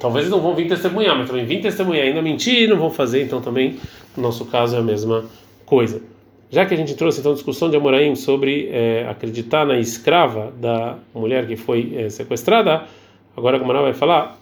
talvez 0.00 0.26
eles 0.26 0.30
não 0.30 0.40
vão 0.40 0.54
vir 0.54 0.68
testemunhar, 0.68 1.16
mas 1.16 1.28
também 1.28 1.44
vir 1.44 1.60
testemunhar 1.60 2.06
ainda 2.06 2.20
mentir, 2.20 2.68
não 2.68 2.76
vão 2.76 2.90
fazer, 2.90 3.22
então 3.22 3.40
também 3.40 3.76
no 4.16 4.22
nosso 4.22 4.44
caso 4.46 4.76
é 4.76 4.80
a 4.80 4.82
mesma 4.82 5.24
coisa. 5.64 6.02
Já 6.50 6.64
que 6.64 6.74
a 6.74 6.76
gente 6.76 6.94
trouxe 6.94 7.20
então 7.20 7.32
a 7.32 7.34
discussão 7.34 7.68
de 7.68 7.76
Amoraim 7.76 8.14
sobre 8.14 8.68
é, 8.70 9.06
acreditar 9.08 9.66
na 9.66 9.78
escrava 9.78 10.52
da 10.60 10.96
mulher 11.14 11.46
que 11.46 11.56
foi 11.56 11.92
é, 11.96 12.08
sequestrada, 12.08 12.84
agora 13.36 13.56
a 13.56 13.58
Gamara 13.58 13.82
vai 13.82 13.92
falar 13.92 14.38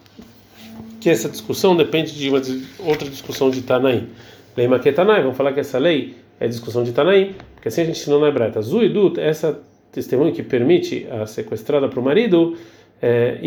que 1.01 1.09
essa 1.09 1.27
discussão 1.29 1.75
depende 1.75 2.15
de 2.15 2.29
uma 2.29 2.41
outra 2.79 3.09
discussão 3.09 3.49
de 3.49 3.61
Tanaim. 3.61 4.07
Lei 4.55 4.67
Maquetanai, 4.67 5.21
vamos 5.21 5.35
falar 5.35 5.51
que 5.53 5.59
essa 5.59 5.79
lei 5.79 6.15
é 6.39 6.47
discussão 6.47 6.83
de 6.83 6.91
Tanaim, 6.91 7.33
porque 7.55 7.69
assim 7.69 7.81
a 7.81 7.85
gente 7.85 7.99
ensinou 7.99 8.19
na 8.19 8.27
hebraica. 8.27 8.61
Zuidut, 8.61 9.19
essa 9.19 9.59
testemunha 9.91 10.31
que 10.31 10.43
permite 10.43 11.07
a 11.09 11.25
sequestrada 11.25 11.87
para 11.87 11.99
o 11.99 12.03
marido, 12.03 12.55
é, 13.01 13.39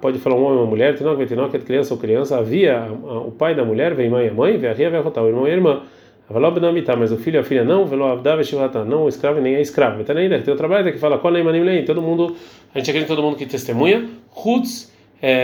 pode 0.00 0.18
falar 0.18 0.36
um 0.36 0.44
homem 0.44 0.58
ou 0.58 0.64
uma 0.64 0.70
mulher, 0.70 0.96
Tenok 0.96 1.16
Vetenok, 1.16 1.58
criança 1.60 1.94
ou 1.94 2.00
criança, 2.00 2.38
havia 2.38 2.88
o 2.92 3.30
pai 3.30 3.54
da 3.54 3.64
mulher, 3.64 3.94
vem 3.94 4.10
mãe 4.10 4.26
e 4.26 4.30
mãe, 4.30 4.56
vem 4.56 4.70
a 4.70 4.74
o 5.22 5.28
irmão 5.28 5.46
e 5.46 5.50
a 5.50 5.54
irmã. 5.54 5.82
Mas 6.28 7.12
o 7.12 7.16
filho 7.16 7.36
e 7.36 7.38
a 7.38 7.44
filha 7.44 7.64
não, 7.64 7.84
não 7.86 9.04
o 9.04 9.08
escravo 9.08 9.40
nem 9.40 9.56
a 9.56 9.60
escrava. 9.60 10.00
Então 10.00 10.16
ainda 10.16 10.38
tem 10.40 10.54
o 10.54 10.56
trabalho 10.56 10.90
que 10.92 10.98
fala, 10.98 11.18
qual 11.18 11.36
é 11.36 11.42
manim 11.42 11.84
todo 11.84 12.00
mundo, 12.00 12.36
a 12.74 12.78
gente 12.78 12.90
acredita 12.90 13.14
todo 13.14 13.22
mundo 13.22 13.36
que 13.36 13.44
testemunha, 13.44 14.08
chutz 14.34 14.92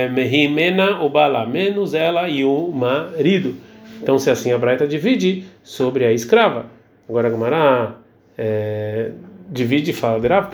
mehimena 0.09 1.03
o 1.03 1.09
bala, 1.09 1.47
menos 1.47 1.95
ela 1.95 2.29
e 2.29 2.45
o 2.45 2.71
marido. 2.73 3.55
Então 4.03 4.19
se 4.19 4.31
assim 4.31 4.53
a 4.53 4.59
Braita 4.59 4.87
divide 4.87 5.45
sobre 5.63 6.05
a 6.05 6.13
escrava. 6.13 6.67
Agora 7.09 7.29
a 7.29 7.31
Gemara 7.31 7.97
é, 8.37 9.13
divide 9.51 9.91
e 9.91 9.95
fala 9.95 10.21
de 10.21 10.29
Rav 10.29 10.49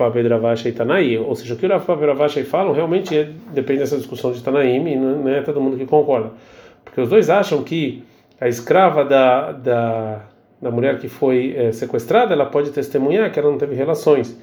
e 0.66 0.73
Tanaí, 0.73 1.19
ou 1.19 1.35
seja, 1.35 1.54
o 1.54 1.57
que 1.57 1.66
o 1.66 1.69
Rav 1.69 1.85
Papa 1.85 2.26
e 2.37 2.45
falam 2.45 2.73
realmente 2.73 3.16
é, 3.16 3.28
depende 3.52 3.81
dessa 3.81 3.97
discussão 3.97 4.33
de 4.33 4.43
Tanaim 4.43 4.87
e 4.88 4.97
não 4.97 5.28
é 5.28 5.43
todo 5.43 5.61
mundo 5.61 5.76
que 5.76 5.87
concorda. 5.87 6.31
Porque 6.85 7.00
os 7.00 7.09
dois 7.09 7.28
acham 7.31 7.62
que 7.62 8.02
a 8.41 8.49
escrava 8.49 9.05
da, 9.05 9.53
da, 9.53 10.23
da 10.61 10.71
mulher 10.71 10.99
que 10.99 11.09
foi 11.09 11.55
é, 11.57 11.73
sequestrada, 11.73 12.33
ela 12.33 12.47
pode 12.47 12.71
testemunhar 12.71 13.31
que 13.31 13.38
ela 13.38 13.50
não 13.50 13.59
teve 13.59 13.75
relações. 13.75 14.38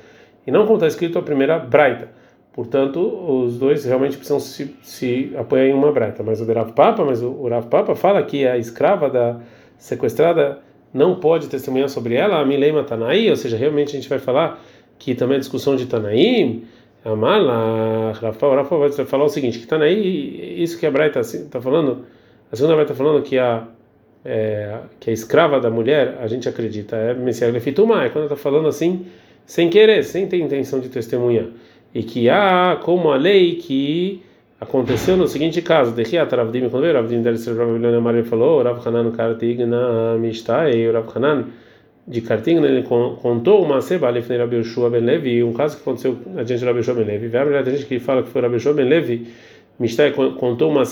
E 0.45 0.51
não 0.51 0.63
como 0.63 0.75
está 0.75 0.88
escrito 0.88 1.19
a 1.19 1.21
primeira 1.21 1.60
Braita. 1.60 2.10
Portanto, 2.53 3.00
os 3.00 3.57
dois 3.57 3.86
realmente 3.86 4.17
precisam 4.17 4.39
se, 4.39 4.75
se 4.81 5.33
apoiar 5.38 5.67
em 5.67 5.74
uma 5.74 5.91
Braita. 5.91 6.21
Mas 6.24 6.41
o 6.41 6.51
Rav 6.51 6.71
Papa, 6.74 7.05
mas 7.05 7.21
o, 7.21 7.48
Rav 7.48 7.67
Papa 7.67 7.95
fala 7.95 8.21
que 8.24 8.45
a 8.45 8.57
escrava 8.57 9.10
da 9.10 9.39
sequestrada 9.77 10.60
não 10.93 11.15
pode 11.15 11.48
testemunhar 11.48 11.88
sobre 11.88 12.15
ela, 12.15 12.39
a 12.39 12.45
Milema 12.45 12.83
Tanaí, 12.83 13.29
ou 13.29 13.36
seja, 13.36 13.55
realmente 13.55 13.89
a 13.89 14.00
gente 14.00 14.10
vai 14.10 14.19
falar 14.19 14.60
que 15.00 15.15
também 15.15 15.38
a 15.38 15.39
discussão 15.39 15.75
de 15.75 15.86
Tanaim, 15.86 16.65
Amala, 17.03 18.12
Rafa, 18.12 18.55
Rafa 18.55 18.77
vai 18.77 18.91
falar 18.91 19.24
o 19.24 19.29
seguinte, 19.29 19.60
que 19.60 19.65
Tanaí, 19.65 20.62
isso 20.62 20.77
que 20.77 20.86
a 20.86 20.91
Braita 20.91 21.21
está 21.21 21.50
tá 21.50 21.62
falando, 21.62 22.05
a 22.51 22.55
segunda 22.55 22.75
Braita 22.75 22.91
está 22.91 23.03
falando 23.03 23.24
que 23.24 23.39
a 23.39 23.65
é, 24.23 24.79
que 24.99 25.09
a 25.09 25.13
escrava 25.13 25.59
da 25.59 25.69
mulher, 25.69 26.17
a 26.21 26.27
gente 26.27 26.47
acredita, 26.47 26.95
é 26.95 27.13
Messias 27.13 27.53
Lefituma, 27.53 28.03
é 28.03 28.09
quando 28.09 28.25
está 28.25 28.35
falando 28.35 28.67
assim, 28.67 29.05
sem 29.45 29.69
querer, 29.69 30.03
sem 30.03 30.27
ter 30.27 30.37
intenção 30.37 30.79
de 30.79 30.89
testemunhar. 30.89 31.47
E 31.93 32.03
que 32.03 32.29
há 32.29 32.79
como 32.81 33.11
a 33.11 33.17
lei 33.17 33.55
que 33.55 34.23
Aconteceu 34.61 35.17
no 35.17 35.27
seguinte 35.27 35.59
caso, 35.59 35.91
de 35.91 36.03
Riat 36.03 36.35
Ravdim, 36.35 36.69
quando 36.69 36.83
veio 36.83 36.93
Ravdim 36.93 37.23
dele 37.23 37.39
ser 37.39 37.59
Amar, 37.59 38.13
ele 38.13 38.23
falou, 38.23 38.61
Rav 38.61 38.87
Hanan 38.87 39.09
Kartigna 39.09 40.15
Mishtai, 40.19 40.87
o 40.87 40.93
Rav 40.93 41.07
Hanan 41.15 41.45
de 42.07 42.21
Kartigna, 42.21 42.67
ele 42.67 42.83
contou 42.83 43.65
uma 43.65 43.81
seba 43.81 44.07
ali 44.07 44.19
em 44.19 44.37
Rabi 44.37 44.57
Yoshua 44.57 44.91
Ben 44.91 45.01
Levi, 45.01 45.41
um 45.41 45.51
caso 45.51 45.77
que 45.77 45.81
aconteceu 45.81 46.15
adiante 46.37 46.59
de 46.59 46.65
Rabi 46.65 46.77
Yoshua 46.77 46.93
Ben 46.93 47.05
Levi, 47.05 47.29
tem 47.31 47.75
gente 47.75 47.87
que 47.87 47.99
fala 47.99 48.21
que 48.21 48.29
foi 48.29 48.39
Rabi 48.39 48.53
Yoshua 48.57 48.73
Ben 48.73 48.87
Levi, 48.87 49.29
Mishtai 49.81 50.11
contou 50.11 50.69
uma 50.69 50.85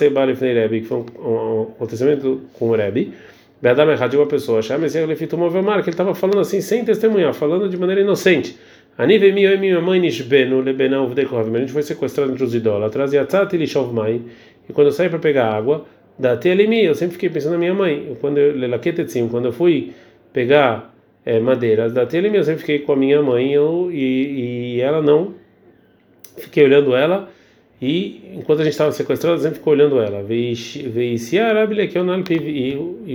em 0.48 0.62
Rabi, 0.62 0.82
que 0.82 0.88
foi 0.88 0.98
um, 0.98 1.62
acontecimento 1.76 2.42
com 2.54 2.70
o 2.70 2.76
Rabi, 2.76 3.14
Beadam 3.62 3.94
de 4.08 4.18
uma 4.18 4.26
pessoa, 4.26 4.62
Shem 4.62 4.80
Messias 4.80 5.08
Lefi 5.08 5.28
tomou 5.28 5.50
que 5.52 5.58
ele 5.58 5.90
estava 5.90 6.16
falando 6.16 6.40
assim, 6.40 6.60
sem 6.60 6.84
testemunhar, 6.84 7.34
falando 7.34 7.70
de 7.70 7.78
maneira 7.78 8.02
inocente. 8.02 8.58
Anive 8.98 9.32
meu 9.32 9.54
e 9.54 9.58
minha 9.58 9.80
mãe 9.80 10.00
nishbenu 10.00 10.62
lebenau 10.62 11.08
vdekohavim. 11.08 11.56
A 11.56 11.60
gente 11.60 11.72
foi 11.72 11.84
sequestrado 11.84 12.32
entre 12.32 12.44
os 12.44 12.54
idólatras. 12.54 13.14
Yatzat 13.14 13.54
mai. 13.94 14.22
E 14.68 14.74
quando 14.74 14.88
eu 14.88 14.92
saí 14.92 15.08
para 15.08 15.20
pegar 15.20 15.54
água, 15.54 15.86
da 16.18 16.36
telemi, 16.36 16.84
eu 16.84 16.96
sempre 16.96 17.14
fiquei 17.14 17.30
pensando 17.30 17.54
na 17.54 17.60
minha 17.60 17.74
mãe. 17.74 18.18
Quando 18.20 18.38
eu 18.38 18.58
quando 19.30 19.46
eu 19.46 19.54
fui 19.54 19.94
pegar 20.34 20.94
é, 21.26 21.40
madeiras 21.40 21.94
da 21.94 22.06
telemi, 22.06 22.38
eu 22.38 22.44
sempre 22.44 22.60
fiquei 22.60 22.80
com 22.80 22.92
a 22.92 22.96
minha 22.96 23.22
mãe 23.22 23.54
eu, 23.54 23.90
e, 23.92 24.76
e 24.76 24.82
ela 24.82 25.02
não. 25.02 25.34
Fiquei 26.38 26.66
olhando 26.66 26.96
ela. 26.96 27.30
E 27.82 28.34
enquanto 28.36 28.60
a 28.60 28.64
gente 28.64 28.74
estava 28.74 28.92
sequestrado, 28.92 29.38
eu 29.38 29.42
sempre 29.42 29.60
ficou 29.60 29.74
olhando 29.74 30.00
ela. 30.00 30.24
E 30.30 30.54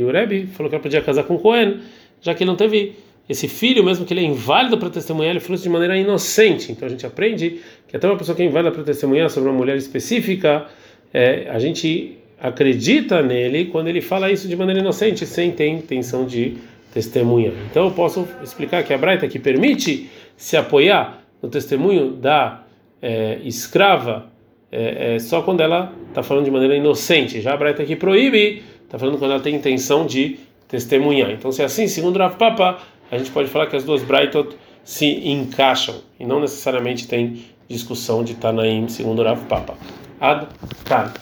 o 0.02 0.10
Rebbe 0.10 0.46
falou 0.46 0.70
que 0.70 0.76
ela 0.76 0.82
podia 0.82 1.02
casar 1.02 1.24
com 1.24 1.38
Cohen, 1.38 1.80
já 2.20 2.34
que 2.34 2.42
ele 2.42 2.50
não 2.50 2.56
teve 2.56 2.94
esse 3.28 3.48
filho, 3.48 3.84
mesmo 3.84 4.04
que 4.04 4.12
ele 4.12 4.20
é 4.20 4.24
inválido 4.24 4.76
para 4.78 4.90
testemunhar, 4.90 5.30
ele 5.30 5.40
falou 5.40 5.54
isso 5.54 5.64
de 5.64 5.70
maneira 5.70 5.96
inocente. 5.96 6.72
Então 6.72 6.86
a 6.86 6.90
gente 6.90 7.06
aprende 7.06 7.60
que 7.88 7.96
até 7.96 8.06
uma 8.06 8.16
pessoa 8.16 8.34
que 8.34 8.42
é 8.42 8.46
inválida 8.46 8.70
para 8.70 8.82
testemunhar 8.82 9.30
sobre 9.30 9.50
uma 9.50 9.56
mulher 9.56 9.76
específica, 9.76 10.66
é, 11.12 11.48
a 11.50 11.58
gente 11.58 12.18
acredita 12.40 13.22
nele 13.22 13.66
quando 13.66 13.88
ele 13.88 14.00
fala 14.00 14.30
isso 14.30 14.48
de 14.48 14.56
maneira 14.56 14.80
inocente, 14.80 15.26
sem 15.26 15.52
ter 15.52 15.68
intenção 15.68 16.26
de 16.26 16.56
testemunhar. 16.92 17.54
Então 17.70 17.86
eu 17.86 17.90
posso 17.90 18.26
explicar 18.42 18.82
que 18.82 18.92
a 18.92 18.98
Braita 18.98 19.26
que 19.26 19.38
permite 19.38 20.10
se 20.36 20.56
apoiar 20.56 21.22
no 21.42 21.48
testemunho 21.48 22.10
da 22.10 22.62
é, 23.00 23.38
escrava 23.44 24.30
é, 24.74 25.14
é, 25.14 25.18
só 25.18 25.42
quando 25.42 25.60
ela 25.60 25.92
está 26.08 26.22
falando 26.22 26.44
de 26.44 26.50
maneira 26.50 26.76
inocente. 26.76 27.40
Já 27.40 27.54
a 27.54 27.56
Braita 27.56 27.84
que 27.84 27.94
proíbe, 27.94 28.62
está 28.84 28.98
falando 28.98 29.18
quando 29.18 29.30
ela 29.30 29.40
tem 29.40 29.54
intenção 29.54 30.06
de 30.06 30.38
testemunhar. 30.68 31.30
Então 31.30 31.52
se 31.52 31.62
é 31.62 31.64
assim, 31.64 31.86
segundo 31.86 32.18
Rav 32.18 32.36
Papa, 32.36 32.78
a 33.10 33.18
gente 33.18 33.30
pode 33.30 33.48
falar 33.48 33.66
que 33.66 33.76
as 33.76 33.84
duas 33.84 34.02
Braitot 34.02 34.56
se 34.82 35.06
encaixam 35.28 35.96
e 36.18 36.26
não 36.26 36.40
necessariamente 36.40 37.06
tem 37.06 37.44
discussão 37.68 38.24
de 38.24 38.34
Tanaim 38.34 38.88
segundo 38.88 39.22
Rav 39.22 39.40
Papa. 39.46 39.74
Ad 40.20 40.48
Kan. 40.84 41.12